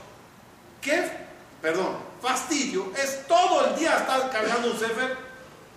¿Qué? 0.81 1.11
Perdón, 1.63 1.97
fastidio. 2.21 2.93
Es 2.97 3.27
todo 3.27 3.67
el 3.67 3.77
día 3.77 3.97
estar 3.97 4.31
cargando 4.31 4.71
un 4.71 4.79
Sefer. 4.79 5.17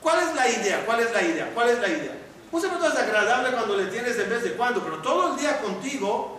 ¿Cuál 0.02 0.28
es 0.28 0.36
la 0.36 0.50
idea? 0.50 0.86
¿Cuál 0.86 1.02
es 1.02 1.12
la 1.12 1.22
idea? 1.22 1.52
¿Cuál 1.54 1.70
es 1.70 1.80
la 1.80 1.88
idea? 1.88 2.18
Un 2.52 2.62
Sefer 2.62 2.78
es 2.84 2.98
agradable 2.98 3.52
cuando 3.52 3.78
le 3.78 3.86
tienes 3.86 4.18
de 4.18 4.24
vez 4.24 4.44
de 4.44 4.54
cuando, 4.54 4.84
pero 4.84 5.02
todo 5.02 5.32
el 5.34 5.40
día 5.40 5.62
contigo 5.62 6.39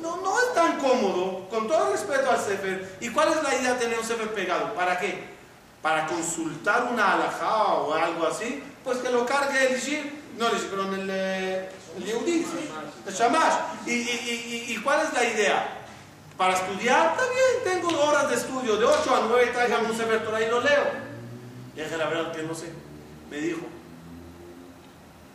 no, 0.00 0.16
no 0.16 0.40
es 0.40 0.54
tan 0.54 0.78
cómodo, 0.78 1.48
con 1.48 1.68
todo 1.68 1.92
respeto 1.92 2.30
al 2.30 2.40
Sefer. 2.40 2.96
¿Y 3.00 3.10
cuál 3.10 3.28
es 3.32 3.42
la 3.42 3.54
idea 3.54 3.74
de 3.74 3.80
tener 3.80 3.98
un 3.98 4.04
Sefer 4.04 4.32
pegado? 4.32 4.74
¿Para 4.74 4.98
qué? 4.98 5.24
Para 5.82 6.06
consultar 6.06 6.88
una 6.92 7.14
alajá 7.14 7.64
o 7.74 7.92
algo 7.92 8.26
así, 8.26 8.62
pues 8.84 8.98
que 8.98 9.10
lo 9.10 9.26
cargue 9.26 9.68
el 9.68 9.78
Ishir, 9.78 10.22
no 10.38 10.48
el 10.48 10.56
Ishir, 10.56 10.70
pero 10.70 10.94
el, 10.94 11.08
eh, 11.10 11.68
el 11.96 12.04
Yehudi, 12.04 12.46
el 13.06 13.14
Shamash. 13.14 13.54
¿Y, 13.86 14.76
cuál 14.78 15.06
es 15.06 15.12
la 15.12 15.24
idea? 15.24 15.78
Para 16.36 16.54
estudiar, 16.54 17.16
también 17.16 17.64
tengo 17.64 18.00
horas 18.00 18.30
de 18.30 18.36
estudio, 18.36 18.76
de 18.76 18.84
8 18.84 19.14
a 19.14 19.26
9 19.28 19.50
traigan 19.52 19.84
un 19.86 19.96
Sefer 19.96 20.24
por 20.24 20.34
ahí 20.34 20.48
lo 20.48 20.60
leo. 20.60 21.12
Y 21.76 21.80
la 21.80 22.06
verdad 22.06 22.32
que 22.32 22.42
no 22.42 22.54
sé, 22.54 22.70
me 23.30 23.38
dijo, 23.38 23.60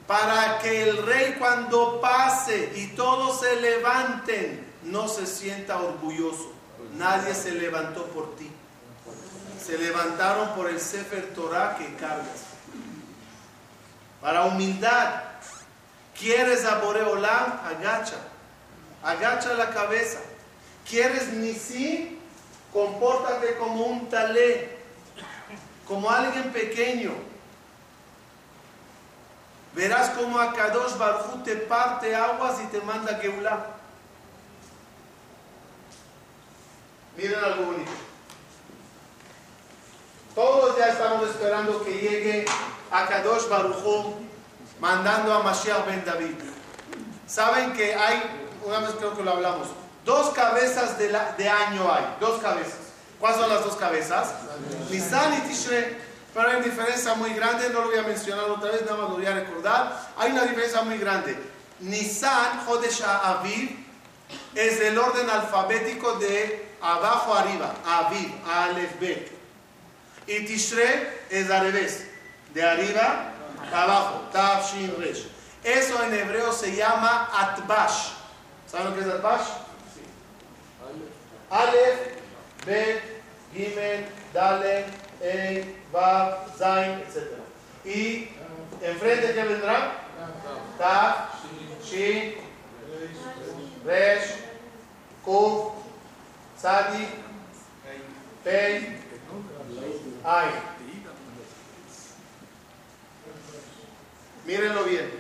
para 0.08 0.60
que 0.60 0.84
el 0.84 1.06
rey 1.06 1.36
cuando 1.38 2.00
pase 2.00 2.72
y 2.76 2.88
todos 2.96 3.42
se 3.42 3.58
levanten, 3.58 4.66
no 4.84 5.10
se 5.10 5.28
sienta 5.28 5.78
orgulloso. 5.78 6.54
Nadie 6.96 7.36
se 7.36 7.52
levantó 7.52 8.06
por 8.08 8.36
ti. 8.38 8.50
Se 9.64 9.78
levantaron 9.78 10.56
por 10.56 10.70
el 10.70 10.80
Sefer 10.80 11.34
Torah 11.34 11.76
que 11.78 11.94
cargas. 11.96 12.46
Para 14.22 14.46
humildad, 14.46 15.24
quieres 16.18 16.64
a 16.64 16.80
agacha. 17.68 18.18
Agacha 19.04 19.54
la 19.56 19.72
cabeza. 19.72 20.20
Quieres 20.90 21.34
Nisi, 21.34 22.18
compórtate 22.72 23.58
como 23.58 23.86
un 23.86 24.10
talé, 24.10 24.78
como 25.86 26.10
alguien 26.10 26.52
pequeño 26.54 27.12
Verás 29.78 30.10
como 30.10 30.40
Akadosh 30.40 30.98
Baruj 30.98 31.44
te 31.44 31.56
parte 31.56 32.16
aguas 32.16 32.56
y 32.64 32.66
te 32.66 32.82
manda 32.82 33.20
Geulah. 33.20 33.64
Miren 37.16 37.44
algo 37.44 37.66
bonito. 37.66 37.92
Todos 40.34 40.78
ya 40.80 40.88
estamos 40.88 41.30
esperando 41.30 41.84
que 41.84 41.92
llegue 41.92 42.46
Akadosh 42.90 43.48
Baruj 43.50 44.16
mandando 44.80 45.32
a 45.32 45.44
Mashiach 45.44 45.86
ben 45.86 46.04
David. 46.04 46.34
Saben 47.28 47.74
que 47.74 47.94
hay, 47.94 48.24
una 48.66 48.80
vez 48.80 48.96
creo 48.98 49.16
que 49.16 49.22
lo 49.22 49.34
hablamos, 49.34 49.68
dos 50.04 50.32
cabezas 50.32 50.98
de, 50.98 51.10
de 51.10 51.50
año 51.50 51.94
hay, 51.94 52.16
dos 52.20 52.42
cabezas. 52.42 52.80
¿Cuáles 53.20 53.40
son 53.40 53.50
las 53.50 53.64
dos 53.64 53.76
cabezas? 53.76 54.34
Nisan 54.90 55.36
y 55.36 55.42
Tishrei. 55.42 56.07
Pero 56.38 56.50
hay 56.50 56.58
una 56.58 56.66
diferencia 56.66 57.16
muy 57.16 57.34
grande, 57.34 57.68
no 57.72 57.82
lo 57.82 57.88
voy 57.88 57.98
a 57.98 58.04
mencionar 58.04 58.46
otra 58.46 58.70
vez, 58.70 58.82
nada 58.82 58.98
más 58.98 59.10
lo 59.10 59.16
voy 59.16 59.26
a 59.26 59.34
recordar. 59.34 60.08
Hay 60.18 60.32
una 60.34 60.44
diferencia 60.44 60.84
muy 60.84 61.00
grande. 61.00 61.36
Nisan, 61.80 62.64
Hodesh 62.68 63.02
Aviv, 63.02 63.76
es 64.54 64.80
el 64.82 65.00
orden 65.00 65.28
alfabético 65.28 66.14
de 66.20 66.76
abajo 66.80 67.34
arriba, 67.34 67.74
Aviv, 67.84 68.32
Aleph, 68.48 69.00
Bet. 69.00 69.32
Y 70.28 70.46
Tishre 70.46 71.22
es 71.32 71.50
al 71.50 71.72
revés, 71.72 72.06
de 72.54 72.62
arriba 72.62 73.34
a 73.74 73.84
abajo, 73.84 74.30
Tav, 74.32 74.64
Shin, 74.64 74.94
Resh. 75.00 75.26
Eso 75.64 76.04
en 76.04 76.14
hebreo 76.14 76.54
se 76.54 76.76
llama 76.76 77.32
Atbash. 77.34 78.12
¿Saben 78.72 78.92
lo 78.92 78.96
que 78.96 79.02
es 79.02 79.08
Atbash? 79.08 79.42
Sí. 79.92 80.02
Aleph, 81.50 82.00
Bet, 82.64 83.02
Gimel, 83.56 84.06
Dalet, 84.32 85.07
e, 85.28 85.76
va, 85.94 86.46
Zain, 86.58 87.00
etc. 87.00 87.38
Y 87.84 88.30
enfrente, 88.82 89.34
¿qué 89.34 89.44
vendrá? 89.44 89.92
Ta, 90.78 91.30
Shin, 91.84 92.36
Resh, 93.86 94.36
Kuf, 95.24 95.74
Sadi, 96.60 97.08
Pei, 98.44 98.98
Ay. 100.24 100.50
Mírenlo 104.46 104.84
bien. 104.86 105.12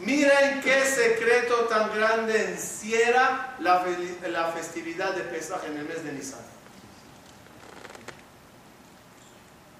Miren 0.00 0.60
qué 0.62 0.84
secreto 0.84 1.66
tan 1.66 1.92
grande 1.94 2.52
encierra 2.52 3.56
la, 3.58 3.84
la 4.28 4.52
festividad 4.52 5.14
de 5.14 5.22
Pesach 5.24 5.64
en 5.64 5.76
el 5.76 5.84
mes 5.84 6.04
de 6.04 6.12
Nisan. 6.12 6.57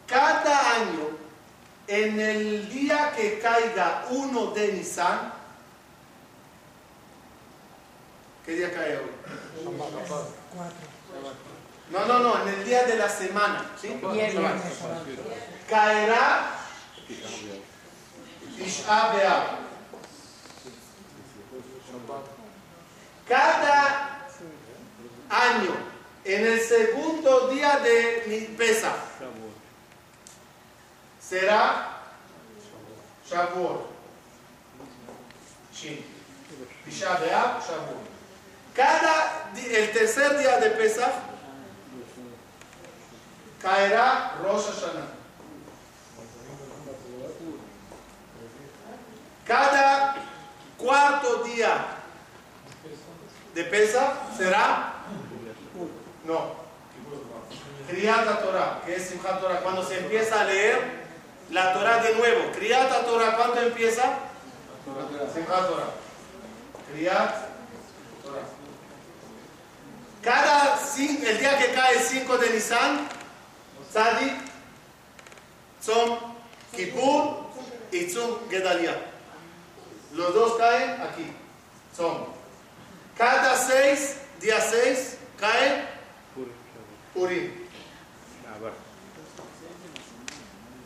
Cada 0.09 0.75
año, 0.77 1.11
en 1.87 2.19
el 2.19 2.71
día 2.71 3.13
que 3.15 3.39
caiga 3.41 4.07
uno 4.11 4.53
de 4.53 4.73
Nisan, 4.73 5.33
¿qué 8.47 8.53
día 8.53 8.73
cae 8.73 8.97
hoy? 8.97 9.11
No, 11.91 12.07
no, 12.07 12.19
no, 12.21 12.43
en 12.43 12.49
el 12.49 12.65
día 12.65 12.85
de 12.85 12.97
la 12.97 13.09
semana. 13.09 13.67
¿sí? 13.81 14.01
Caerá 15.69 16.59
Cada 23.29 24.27
año, 25.29 25.77
en 26.25 26.47
el 26.47 26.61
segundo 26.61 27.49
día 27.49 27.79
de 27.81 28.55
Pesa, 28.57 28.95
será 31.29 32.01
Shavuot. 33.29 33.87
Shin. 35.73 36.03
Tisha 36.85 37.21
B'Av, 37.21 37.61
Shavuot. 37.61 38.09
Cada, 38.75 39.51
el 39.55 39.93
tercer 39.93 40.39
día 40.39 40.59
de 40.59 40.71
Pesach, 40.71 41.13
caerá 43.61 44.37
Rosh 44.43 44.67
Hashanah. 44.67 45.19
Cada 49.45 50.15
cuarto 50.79 51.45
día 51.45 51.87
de 53.55 53.65
Pesach 53.65 54.37
será 54.37 54.95
no. 56.25 56.69
Kriyat 57.89 58.43
Torah, 58.43 58.83
que 58.85 58.97
es 58.97 59.09
Simchat 59.09 59.41
Torah, 59.41 59.61
cuando 59.61 59.83
se 59.83 59.99
empieza 59.99 60.43
a 60.43 60.45
leer 60.45 61.08
la 61.51 61.73
Torah 61.73 62.03
de 62.03 62.15
nuevo. 62.15 62.53
Criata 62.53 63.05
Torah, 63.05 63.37
¿cuándo 63.37 63.61
empieza? 63.61 64.19
Simchat 65.35 65.69
Torah. 65.69 65.91
Criat 66.93 67.35
Torah. 68.23 68.47
Cada 70.23 70.79
el 70.99 71.39
día 71.39 71.59
que 71.59 71.73
cae 71.73 71.97
el 71.97 72.03
5 72.03 72.39
de 72.39 72.51
Nisan, 72.51 73.09
Sadi, 73.93 74.33
son 75.81 76.19
Kippur 76.75 77.47
y 77.93 78.05
Tzum 78.07 78.49
Gedalia. 78.51 78.97
Los 80.13 80.35
dos 80.35 80.57
caen 80.59 81.01
aquí. 81.03 81.33
Son. 81.97 82.27
Cada 83.17 83.57
seis, 83.57 84.19
día 84.41 84.61
6, 84.61 85.19
cae 85.39 85.89
Purim. 87.15 87.68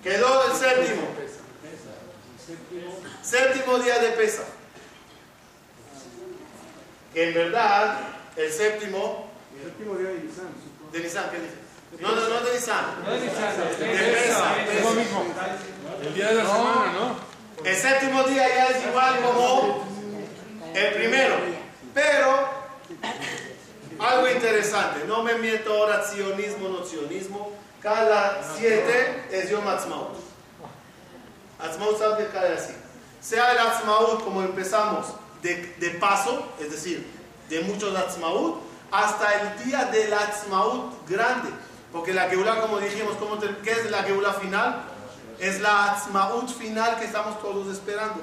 Quedó 0.03 0.47
el 0.47 0.53
séptimo. 0.59 1.03
Séptimo 3.23 3.79
día 3.79 3.99
de 4.01 4.09
pesa. 4.11 4.43
Que 7.15 7.29
en 7.29 7.35
verdad, 7.35 8.01
el 8.37 8.53
séptimo. 8.53 9.31
El 9.57 9.65
séptimo 9.65 9.95
día 9.97 10.09
de 10.09 10.15
Nisan. 10.15 10.49
De 10.91 11.01
Nisan, 11.01 11.31
¿qué 11.31 11.39
dice? 11.39 11.55
No, 12.01 12.17
no, 12.17 12.29
no 12.29 12.41
de 12.41 12.55
Nisan. 12.55 13.05
No 13.05 13.13
de 13.13 13.21
Nisan, 13.21 13.57
de 13.79 13.85
pesa. 13.87 14.63
Es 14.73 14.85
lo 14.85 14.91
mismo. 14.91 15.25
El 16.03 16.15
día 16.15 16.29
de 16.29 16.35
la 16.35 16.47
semana, 16.47 16.93
¿no? 16.93 17.17
El 17.65 17.77
séptimo 17.77 18.25
día 18.25 18.49
ya 18.49 18.69
es 18.71 18.85
igual 18.85 19.21
como 19.21 19.87
el 20.75 20.95
primero. 20.95 21.37
Pero, 21.95 22.49
algo 24.01 24.29
interesante. 24.29 25.05
No 25.07 25.23
me 25.23 25.35
miento 25.35 25.73
ahora 25.73 26.05
sionismo, 26.05 26.69
no 26.71 26.85
sionismo 26.85 27.62
cada 27.83 28.43
siete 28.57 29.29
es 29.31 29.51
Yom 29.51 29.67
Atzmaut. 29.67 30.17
Atzmaut 31.59 31.99
sabe 31.99 32.25
que 32.25 32.31
cae 32.31 32.55
así. 32.55 32.75
Sea 33.21 33.53
el 33.53 33.59
Atzmaut 33.59 34.23
como 34.23 34.43
empezamos 34.43 35.07
de, 35.43 35.75
de, 35.79 35.91
paso, 35.91 36.47
es 36.61 36.71
decir, 36.71 37.07
de 37.49 37.61
muchos 37.63 37.95
Atzmaut, 37.97 38.63
hasta 38.91 39.41
el 39.41 39.65
día 39.65 39.85
del 39.87 40.13
Atzmaut 40.13 41.09
grande. 41.09 41.51
Porque 41.93 42.15
la 42.15 42.29
Geula, 42.29 42.61
como 42.61 42.79
dijimos, 42.79 43.17
¿cómo 43.17 43.39
¿qué 43.39 43.73
es 43.73 43.91
la 43.91 44.03
Geula 44.05 44.33
final? 44.35 44.83
Es 45.39 45.61
la 45.61 45.93
Atzmaut 45.93 46.49
final 46.49 46.99
que 46.99 47.05
estamos 47.05 47.41
todos 47.43 47.67
esperando. 47.73 48.23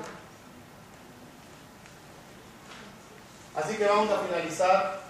Así 3.55 3.75
que 3.75 3.85
vamos 3.85 4.09
a 4.09 4.19
finalizar. 4.19 5.08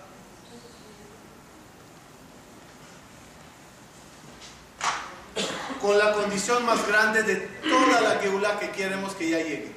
Con 5.82 5.98
la 5.98 6.14
condición 6.14 6.66
más 6.66 6.86
grande 6.88 7.24
de 7.24 7.36
toda 7.36 8.02
la 8.02 8.20
Geula 8.20 8.60
que 8.60 8.72
queremos 8.72 9.16
que 9.16 9.30
ya 9.30 9.38
llegue. 9.38 9.76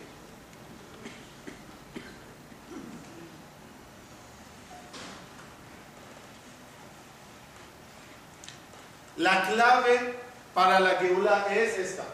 La 9.17 9.47
clave 9.47 10.19
para 10.55 10.81
la 10.81 10.91
Geula 10.97 11.47
es 11.51 11.79
esta. 11.79 12.05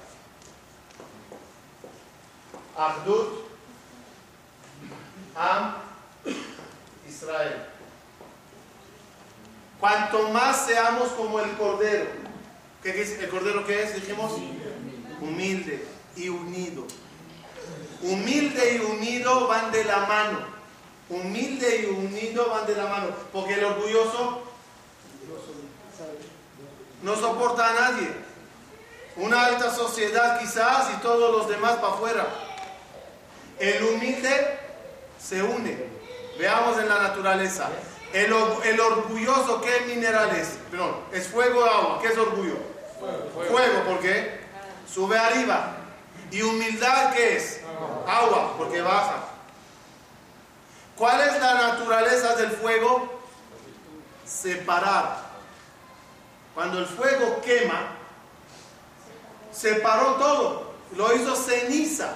Abdut 2.77 3.49
Am 5.35 5.75
Israel. 7.09 7.67
Cuanto 9.81 10.29
más 10.31 10.67
seamos 10.67 11.09
como 11.11 11.41
el 11.41 11.57
Cordero. 11.57 12.28
¿Qué 12.83 13.03
es 13.03 13.19
el 13.19 13.29
Cordero 13.29 13.67
qué 13.67 13.83
es? 13.83 13.95
Dijimos 13.95 14.33
humilde 15.21 15.85
y 16.17 16.29
unido. 16.29 16.87
Humilde 18.03 18.77
y 18.77 18.79
unido 18.79 19.49
van 19.49 19.73
de 19.73 19.85
la 19.85 20.07
mano. 20.07 20.39
Humilde 21.09 21.83
y 21.83 21.87
unido 21.87 22.51
van 22.51 22.67
de 22.67 22.77
la 22.77 22.87
mano. 22.87 23.09
Porque 23.33 23.55
el 23.55 23.65
orgulloso 23.65 24.43
no 27.03 27.17
soporta 27.17 27.69
a 27.69 27.73
nadie. 27.73 28.09
Una 29.17 29.47
alta 29.47 29.75
sociedad 29.75 30.39
quizás 30.39 30.91
y 30.95 31.03
todos 31.03 31.37
los 31.37 31.49
demás 31.49 31.77
para 31.77 31.95
afuera. 31.95 32.27
El 33.59 33.83
humilde 33.83 34.59
se 35.21 35.43
une. 35.43 35.77
Veamos 36.39 36.79
en 36.79 36.89
la 36.89 37.03
naturaleza. 37.03 37.69
El, 38.13 38.33
el 38.65 38.81
orgulloso, 38.81 39.61
¿qué 39.61 39.81
mineral 39.87 40.35
es? 40.35 40.59
Perdón, 40.71 40.97
es 41.13 41.29
fuego 41.29 41.61
o 41.61 41.65
agua. 41.65 41.99
¿Qué 42.01 42.09
es 42.09 42.19
orgullo? 42.19 42.57
Fuego. 42.99 43.51
fuego. 43.51 43.85
¿por 43.85 44.01
qué? 44.01 44.41
Sube 44.93 45.19
arriba. 45.19 45.77
¿Y 46.31 46.43
humildad 46.43 47.13
qué 47.13 47.37
es? 47.37 47.61
Agua, 48.07 48.55
porque 48.57 48.81
baja. 48.81 49.25
¿Cuál 50.97 51.21
es 51.21 51.41
la 51.41 51.55
naturaleza 51.55 52.35
del 52.37 52.51
fuego? 52.51 53.21
Separar. 54.27 55.29
Cuando 56.55 56.81
el 56.81 56.87
fuego 56.87 57.41
quema, 57.41 57.93
separó 59.53 60.15
todo, 60.15 60.73
lo 60.97 61.15
hizo 61.15 61.37
ceniza. 61.37 62.15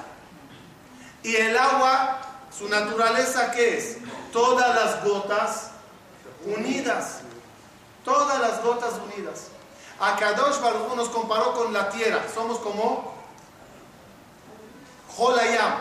Y 1.22 1.36
el 1.36 1.56
agua, 1.56 2.18
su 2.56 2.68
naturaleza, 2.68 3.52
¿qué 3.52 3.78
es? 3.78 3.98
Todas 4.32 4.74
las 4.74 5.04
gotas 5.04 5.71
unidas. 6.44 7.20
Todas 8.04 8.40
las 8.40 8.62
gotas 8.62 8.94
unidas. 9.04 9.48
Akadosh 10.00 10.60
Baruch 10.60 10.94
nos 10.96 11.08
comparó 11.08 11.54
con 11.54 11.72
la 11.72 11.88
tierra. 11.90 12.22
Somos 12.32 12.58
como 12.58 13.14
Jolayam, 15.16 15.74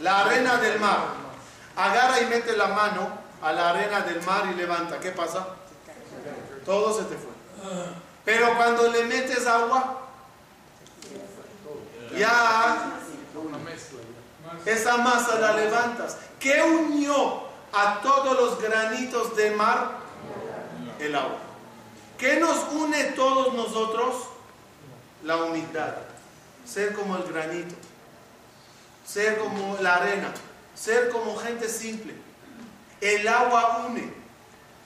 la 0.00 0.20
arena 0.20 0.56
del 0.56 0.80
mar. 0.80 0.98
Agarra 1.76 2.20
y 2.20 2.26
mete 2.26 2.56
la 2.56 2.68
mano 2.68 3.08
a 3.42 3.52
la 3.52 3.70
arena 3.70 4.00
del 4.00 4.22
mar 4.22 4.48
y 4.50 4.54
levanta. 4.54 4.98
¿Qué 4.98 5.10
pasa? 5.10 5.46
Todo 6.64 6.96
se 6.96 7.04
te 7.04 7.16
fue. 7.16 7.32
Pero 8.24 8.56
cuando 8.56 8.88
le 8.90 9.04
metes 9.04 9.46
agua, 9.46 10.00
ya 12.16 12.92
esa 14.64 14.96
masa 14.96 15.38
la 15.38 15.52
levantas. 15.52 16.16
¿Qué 16.40 16.60
unió 16.62 17.45
a 17.76 18.00
todos 18.00 18.34
los 18.40 18.60
granitos 18.60 19.36
de 19.36 19.50
mar? 19.50 19.98
El 20.98 21.14
agua. 21.14 21.38
¿Qué 22.16 22.40
nos 22.40 22.72
une 22.72 23.04
todos 23.12 23.52
nosotros? 23.52 24.14
La 25.22 25.36
humildad. 25.36 25.94
Ser 26.64 26.94
como 26.94 27.16
el 27.16 27.24
granito. 27.24 27.74
Ser 29.06 29.38
como 29.38 29.76
la 29.80 29.96
arena. 29.96 30.32
Ser 30.74 31.10
como 31.10 31.36
gente 31.36 31.68
simple. 31.68 32.14
El 33.00 33.28
agua 33.28 33.84
une. 33.86 34.10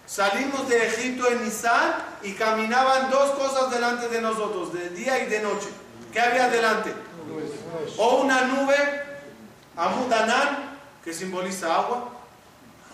Salimos 0.07 0.69
de 0.69 0.89
Egipto 0.89 1.29
en 1.29 1.45
Nisan 1.45 1.95
y 2.23 2.33
caminaban 2.33 3.09
dos 3.11 3.31
cosas 3.31 3.71
delante 3.71 4.09
de 4.09 4.21
nosotros, 4.21 4.73
de 4.73 4.91
día 4.91 5.23
y 5.23 5.27
de 5.27 5.39
noche. 5.39 5.69
¿Qué 6.13 6.21
había 6.21 6.49
delante? 6.49 6.93
O 7.97 8.17
una 8.23 8.41
nube, 8.43 8.75
Amudanán, 9.77 10.81
que 11.05 11.15
simboliza 11.15 11.73
agua, 11.73 12.20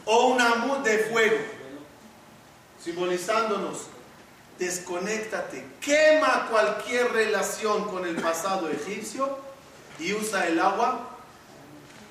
o 0.07 0.29
una 0.29 0.53
amud 0.53 0.79
de 0.79 0.99
fuego, 1.11 1.37
simbolizándonos, 2.83 3.89
desconéctate, 4.59 5.67
quema 5.81 6.49
cualquier 6.49 7.13
relación 7.13 7.85
con 7.89 8.07
el 8.07 8.17
pasado 8.17 8.71
egipcio 8.71 9.39
y 9.99 10.15
usa 10.15 10.47
el 10.47 10.59
agua 10.59 11.11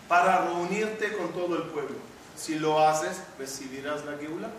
para 0.08 0.46
reunirte 0.46 1.18
con 1.18 1.34
todo 1.34 1.56
el 1.56 1.64
pueblo. 1.64 1.96
Si 2.38 2.60
lo 2.60 2.86
haces, 2.86 3.18
recibirás 3.39 4.06
la 4.06 4.18
geula. 4.18 4.50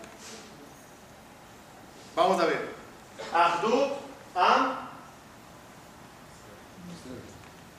Vamos 2.17 2.41
a 2.41 2.47
ver. 2.47 2.75
Ahdut 3.33 3.93
Am 4.35 4.77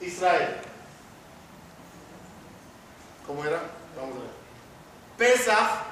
Israel. 0.02 0.58
¿Cómo 3.26 3.44
era? 3.44 3.62
Vamos 3.96 4.16
a 4.18 4.20
ver. 4.22 4.47
Pesach. 5.18 5.86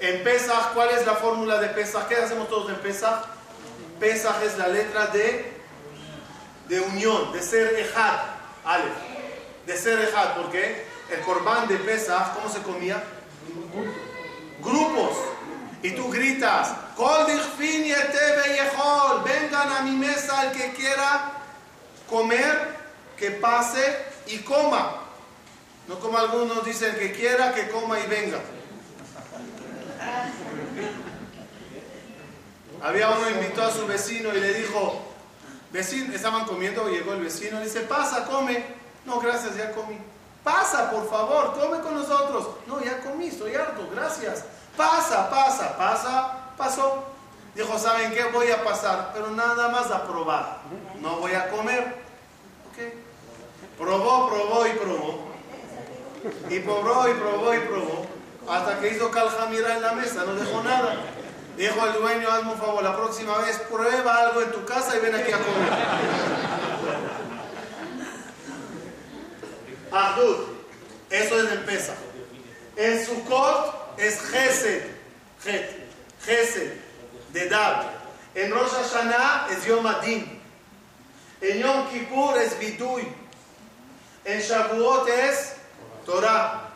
En 0.00 0.22
Pesach, 0.22 0.72
¿cuál 0.74 0.90
es 0.90 1.06
la 1.06 1.14
fórmula 1.14 1.60
de 1.60 1.68
Pesach? 1.68 2.08
¿Qué 2.08 2.16
hacemos 2.16 2.48
todos 2.48 2.70
en 2.70 2.76
Pesach? 2.76 3.24
Pesach 3.98 4.42
es 4.42 4.58
la 4.58 4.68
letra 4.68 5.06
de, 5.06 5.52
de 6.68 6.80
unión, 6.80 7.32
de 7.32 7.42
ser 7.42 7.78
Ejad. 7.78 8.20
Ale. 8.64 8.90
De 9.66 9.76
ser 9.76 10.00
Ejad. 10.00 10.34
¿Por 10.34 10.50
qué? 10.50 10.86
El 11.10 11.20
corbán 11.20 11.68
de 11.68 11.76
Pesach, 11.76 12.34
¿cómo 12.34 12.48
se 12.48 12.60
comía? 12.62 13.02
Grupos. 14.60 15.16
Y 15.82 15.90
tú 15.90 16.10
gritas, 16.10 16.72
vengan 19.22 19.70
a 19.70 19.82
mi 19.82 19.90
mesa 19.90 20.44
el 20.44 20.52
que 20.52 20.72
quiera 20.72 21.32
comer, 22.08 22.74
que 23.18 23.32
pase 23.32 23.98
y 24.26 24.38
coma. 24.38 25.03
No 25.88 25.98
como 25.98 26.18
algunos 26.18 26.64
dicen 26.64 26.96
que 26.96 27.12
quiera, 27.12 27.52
que 27.54 27.68
coma 27.68 28.00
y 28.00 28.06
venga. 28.06 28.38
Había 32.82 33.10
uno 33.10 33.30
invitó 33.30 33.62
a 33.62 33.70
su 33.70 33.86
vecino 33.86 34.34
y 34.34 34.40
le 34.40 34.54
dijo, 34.54 35.02
vecino, 35.70 36.14
estaban 36.14 36.44
comiendo, 36.44 36.88
llegó 36.88 37.14
el 37.14 37.22
vecino, 37.22 37.58
le 37.58 37.64
dice, 37.64 37.80
pasa, 37.80 38.24
come. 38.24 38.64
No, 39.04 39.20
gracias, 39.20 39.56
ya 39.56 39.72
comí. 39.72 39.98
Pasa, 40.42 40.90
por 40.90 41.08
favor, 41.08 41.54
come 41.58 41.80
con 41.80 41.94
nosotros. 41.94 42.48
No, 42.66 42.82
ya 42.82 43.00
comí, 43.00 43.28
estoy 43.28 43.54
harto, 43.54 43.88
gracias. 43.94 44.44
Pasa, 44.76 45.30
pasa, 45.30 45.76
pasa, 45.78 46.50
pasó. 46.56 47.04
Dijo, 47.54 47.78
¿saben 47.78 48.12
qué? 48.12 48.24
Voy 48.24 48.50
a 48.50 48.62
pasar, 48.64 49.12
pero 49.14 49.30
nada 49.30 49.68
más 49.68 49.90
a 49.90 50.06
probar. 50.06 50.58
No 51.00 51.16
voy 51.16 51.32
a 51.32 51.48
comer. 51.48 52.02
Probó, 53.78 54.28
probó 54.28 54.66
y 54.66 54.70
probó. 54.70 55.23
Y 56.50 56.58
probó 56.60 57.08
y 57.08 57.14
probó 57.14 57.54
y 57.54 57.58
probó. 57.60 58.06
Hasta 58.48 58.80
que 58.80 58.88
hizo 58.88 59.10
caljamira 59.10 59.76
en 59.76 59.82
la 59.82 59.92
mesa, 59.92 60.24
no 60.24 60.34
dejó 60.34 60.62
nada. 60.62 60.96
Dijo 61.56 61.80
al 61.80 61.94
dueño, 61.94 62.28
hazme 62.30 62.52
un 62.52 62.58
favor, 62.58 62.82
la 62.82 62.96
próxima 62.96 63.38
vez 63.38 63.58
prueba 63.70 64.16
algo 64.16 64.42
en 64.42 64.52
tu 64.52 64.64
casa 64.64 64.96
y 64.96 65.00
ven 65.00 65.14
aquí 65.14 65.32
a 65.32 65.38
comer. 65.38 65.72
Ahdud, 69.92 70.36
eso 71.10 71.40
es 71.40 71.52
empieza. 71.52 71.94
En 72.76 73.06
Sukkot 73.06 73.98
es 73.98 74.20
Gesed, 74.20 74.82
Gesed, 76.24 76.72
de 77.32 77.48
dar. 77.48 77.92
En 78.34 78.50
Rosh 78.50 78.72
Hashanah 78.72 79.46
es 79.52 79.64
Yom 79.64 79.86
Adin. 79.86 80.40
En 81.40 81.58
Yom 81.60 81.88
Kippur 81.88 82.36
es 82.38 82.58
Bidui. 82.58 83.06
En 84.24 84.40
Shavuot 84.40 85.08
es 85.08 85.53
Torah. 86.04 86.70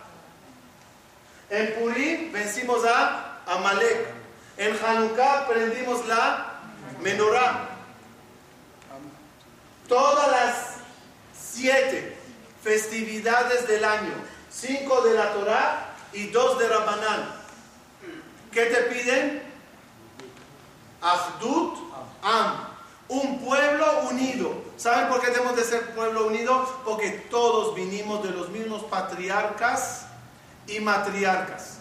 En 1.50 1.74
Purim 1.74 2.32
vencimos 2.32 2.84
a 2.84 3.40
Amalek. 3.46 4.08
En 4.56 4.76
Hanukkah 4.76 5.46
prendimos 5.48 6.06
la 6.06 6.60
menorá. 7.00 7.68
Todas 9.86 10.30
las 10.30 10.54
siete 11.32 12.18
festividades 12.62 13.66
del 13.66 13.84
año, 13.84 14.12
cinco 14.50 15.00
de 15.02 15.14
la 15.14 15.32
Torah 15.32 15.94
y 16.12 16.26
dos 16.28 16.58
de 16.58 16.68
Rabanán. 16.68 17.34
¿Qué 18.52 18.66
te 18.66 18.82
piden? 18.82 19.42
Ahdut 21.00 21.78
Am. 22.22 22.67
Un 23.08 23.38
pueblo 23.38 24.08
unido. 24.10 24.52
¿Saben 24.76 25.08
por 25.08 25.20
qué 25.20 25.30
tenemos 25.30 25.56
de 25.56 25.64
ser 25.64 25.94
pueblo 25.94 26.26
unido? 26.26 26.80
Porque 26.84 27.26
todos 27.30 27.74
vinimos 27.74 28.22
de 28.22 28.30
los 28.30 28.50
mismos 28.50 28.82
patriarcas 28.84 30.06
y 30.66 30.80
matriarcas. 30.80 31.78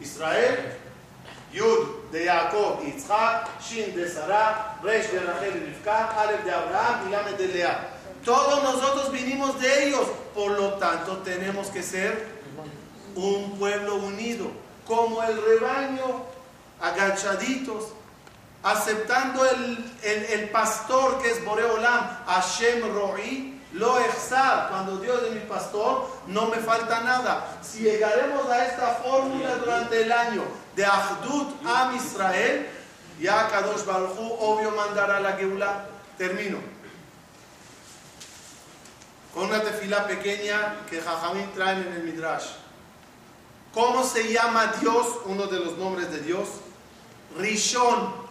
Israel, 0.00 0.76
Yud 1.52 2.10
de 2.10 2.26
Jacob 2.26 2.80
y 2.84 2.94
Shin 3.62 3.94
de 3.94 4.10
Sarah, 4.10 4.78
Resh 4.82 5.10
de 5.10 5.20
Rachel 5.20 5.76
y 5.84 5.88
Aleph 5.88 6.44
de 6.44 6.52
Abraham 6.52 7.08
y 7.08 7.36
de 7.36 7.48
Lea. 7.48 7.90
Todos 8.24 8.62
nosotros 8.62 9.12
vinimos 9.12 9.60
de 9.60 9.88
ellos, 9.88 10.06
por 10.34 10.52
lo 10.52 10.74
tanto 10.74 11.18
tenemos 11.18 11.68
que 11.68 11.82
ser 11.82 12.34
un 13.14 13.58
pueblo 13.58 13.96
unido, 13.96 14.46
como 14.86 15.22
el 15.22 15.40
rebaño, 15.40 16.24
agachaditos, 16.80 17.84
aceptando 18.64 19.44
el, 19.44 19.92
el, 20.02 20.48
pastor 20.48 21.20
que 21.20 21.30
es 21.30 21.44
Boreolam, 21.44 22.24
Hashem 22.26 22.80
Ro'i, 22.94 23.60
lo 23.74 23.98
exar, 24.00 24.70
cuando 24.70 24.96
Dios 24.98 25.22
es 25.24 25.32
mi 25.32 25.40
pastor, 25.40 26.08
no 26.28 26.46
me 26.46 26.56
falta 26.56 27.00
nada. 27.00 27.58
Si 27.62 27.80
llegaremos 27.80 28.48
a 28.48 28.66
esta 28.66 28.86
fórmula 29.04 29.56
durante 29.56 30.02
el 30.02 30.10
año 30.10 30.44
de 30.74 30.86
Ahdut 30.86 31.66
Am 31.66 31.94
Israel, 31.94 32.68
ya 33.20 33.48
Kadosh 33.48 33.84
Baruch 33.84 34.16
obvio 34.18 34.70
mandará 34.70 35.20
la 35.20 35.32
Geula. 35.32 35.86
Termino. 36.16 36.58
Con 39.34 39.46
una 39.46 39.60
tefila 39.60 40.06
pequeña 40.06 40.76
que 40.88 41.00
Jajamín 41.00 41.50
traen 41.54 41.82
en 41.82 41.92
el 41.92 42.04
Midrash. 42.04 42.46
¿Cómo 43.74 44.04
se 44.04 44.32
llama 44.32 44.72
Dios? 44.80 45.06
Uno 45.24 45.48
de 45.48 45.58
los 45.58 45.76
nombres 45.76 46.10
de 46.12 46.20
Dios. 46.20 46.48
Rishon. 47.36 48.23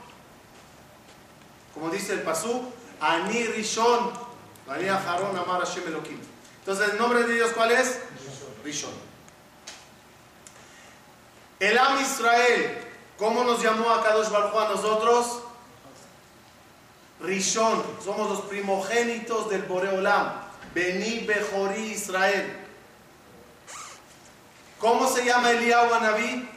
Como 1.73 1.89
dice 1.89 2.13
el 2.13 2.21
Pasú, 2.21 2.71
Ani 2.99 3.45
Rishon. 3.47 4.11
Ani 4.67 4.87
Aharon 4.87 5.37
Amar 5.37 5.65
Hashem 5.65 5.87
Elohim. 5.87 6.19
Entonces, 6.59 6.89
¿el 6.91 6.97
nombre 6.97 7.23
de 7.23 7.33
Dios 7.33 7.51
cuál 7.51 7.71
es? 7.71 7.99
Rishon. 8.63 8.93
El 11.59 11.77
Am 11.77 12.01
Israel. 12.01 12.77
¿Cómo 13.17 13.43
nos 13.43 13.61
llamó 13.61 13.89
a 13.89 14.03
Kadosh 14.03 14.29
Baruj 14.29 14.57
a 14.57 14.69
nosotros? 14.69 15.41
Rishon. 17.19 17.83
Somos 18.03 18.29
los 18.29 18.41
primogénitos 18.41 19.49
del 19.49 19.63
Boreolam. 19.63 20.33
Beni 20.73 21.19
Bejorí 21.25 21.91
Israel. 21.91 22.59
¿Cómo 24.79 25.07
se 25.07 25.23
llama 25.23 25.51
Eliyahu 25.51 26.01
Naví? 26.01 26.49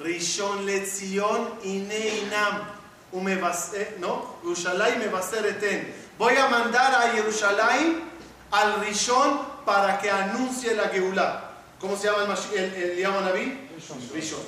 Rishon 0.00 0.66
Letzion 0.66 1.58
Ineinam. 1.62 2.79
No, 3.12 4.36
Yerushalayim 4.44 5.02
eten. 5.46 5.94
Voy 6.18 6.36
a 6.36 6.48
mandar 6.48 6.94
a 6.94 7.10
Jerusalén 7.12 8.02
al 8.50 8.80
Rishon 8.80 9.40
para 9.64 9.98
que 9.98 10.10
anuncie 10.10 10.74
la 10.74 10.88
Geulah. 10.88 11.50
¿Cómo 11.80 11.96
se 11.96 12.08
llama 12.08 12.34
el, 12.54 12.74
Eliyahu 12.74 13.20
Naví? 13.22 13.68
Rishon. 14.12 14.40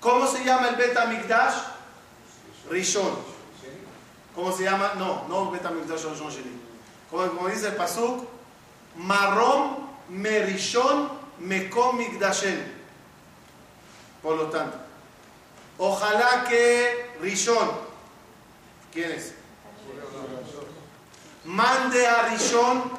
¿Cómo 0.00 0.26
se 0.26 0.44
llama 0.44 0.68
el 0.68 0.76
Bet 0.76 0.98
Mikdash? 1.08 1.54
Rishon. 2.70 3.16
¿Cómo 4.34 4.52
se 4.52 4.64
llama? 4.64 4.92
No, 4.98 5.26
no 5.28 5.50
Bet 5.50 5.62
Mikdash 5.62 6.04
Rishon 6.04 6.30
Sheni. 6.30 6.60
Como, 7.10 7.26
como 7.28 7.48
dice 7.48 7.68
el 7.68 7.76
Pasuk, 7.76 8.28
Marom 8.96 9.88
Merishon 10.08 11.08
Mekom 11.38 11.96
Mikdashen. 11.96 12.76
Por 14.22 14.36
lo 14.36 14.46
tanto, 14.46 14.76
ojalá 15.78 16.44
que 16.48 17.10
Rishon, 17.20 17.70
¿quién 18.92 19.12
es? 19.12 19.34
Mande 21.44 22.06
a 22.06 22.28
Rishon, 22.28 22.90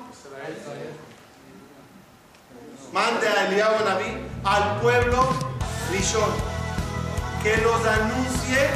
mande 2.91 3.27
a 3.27 3.47
Eliyahu 3.47 3.85
Naví 3.85 4.17
al 4.43 4.81
pueblo 4.81 5.29
Rishon, 5.91 6.31
que 7.43 7.57
los 7.57 7.85
anuncie 7.85 8.69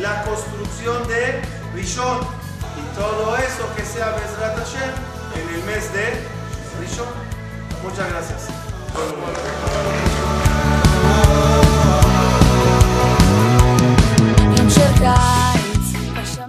la 0.00 0.24
construcción 0.24 1.06
de 1.06 1.42
Rishon 1.74 2.20
y 2.76 2.96
todo 2.96 3.36
eso 3.36 3.74
que 3.76 3.84
sea 3.84 4.10
Bezrat 4.10 4.56
Hashem 4.56 4.90
en 5.36 5.54
el 5.54 5.64
mes 5.64 5.92
de 5.92 6.26
Rishon. 6.80 7.06
Muchas 7.82 8.08
gracias. 8.10 8.48
die. 15.02 15.31